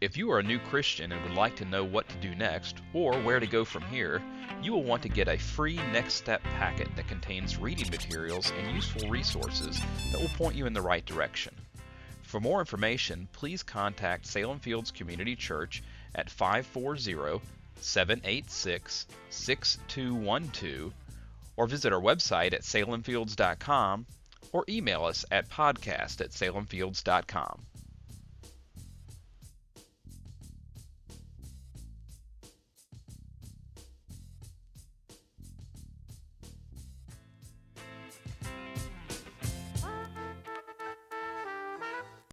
If 0.00 0.16
you 0.16 0.30
are 0.30 0.38
a 0.38 0.44
new 0.44 0.58
Christian 0.60 1.10
and 1.10 1.22
would 1.22 1.34
like 1.34 1.56
to 1.56 1.64
know 1.64 1.82
what 1.82 2.08
to 2.08 2.16
do 2.18 2.34
next 2.34 2.76
or 2.92 3.14
where 3.22 3.40
to 3.40 3.46
go 3.46 3.64
from 3.64 3.82
here, 3.82 4.22
you 4.62 4.72
will 4.72 4.84
want 4.84 5.02
to 5.02 5.08
get 5.08 5.28
a 5.28 5.36
free 5.38 5.76
Next 5.92 6.14
Step 6.14 6.42
packet 6.42 6.88
that 6.94 7.08
contains 7.08 7.58
reading 7.58 7.90
materials 7.90 8.52
and 8.56 8.74
useful 8.74 9.08
resources 9.08 9.80
that 10.12 10.20
will 10.20 10.28
point 10.28 10.54
you 10.54 10.66
in 10.66 10.72
the 10.72 10.82
right 10.82 11.04
direction. 11.04 11.54
For 12.22 12.38
more 12.38 12.60
information, 12.60 13.28
please 13.32 13.62
contact 13.62 14.26
Salem 14.26 14.60
Fields 14.60 14.90
Community 14.90 15.34
Church 15.34 15.82
at 16.14 16.30
540 16.30 17.14
786 17.82 19.06
6212 19.30 20.92
or 21.56 21.66
visit 21.66 21.92
our 21.92 22.00
website 22.00 22.52
at 22.52 22.62
salemfields.com 22.62 24.06
or 24.52 24.64
email 24.68 25.04
us 25.04 25.24
at 25.30 25.48
podcast 25.48 26.20
at 26.20 26.30
salemfields.com. 26.30 27.67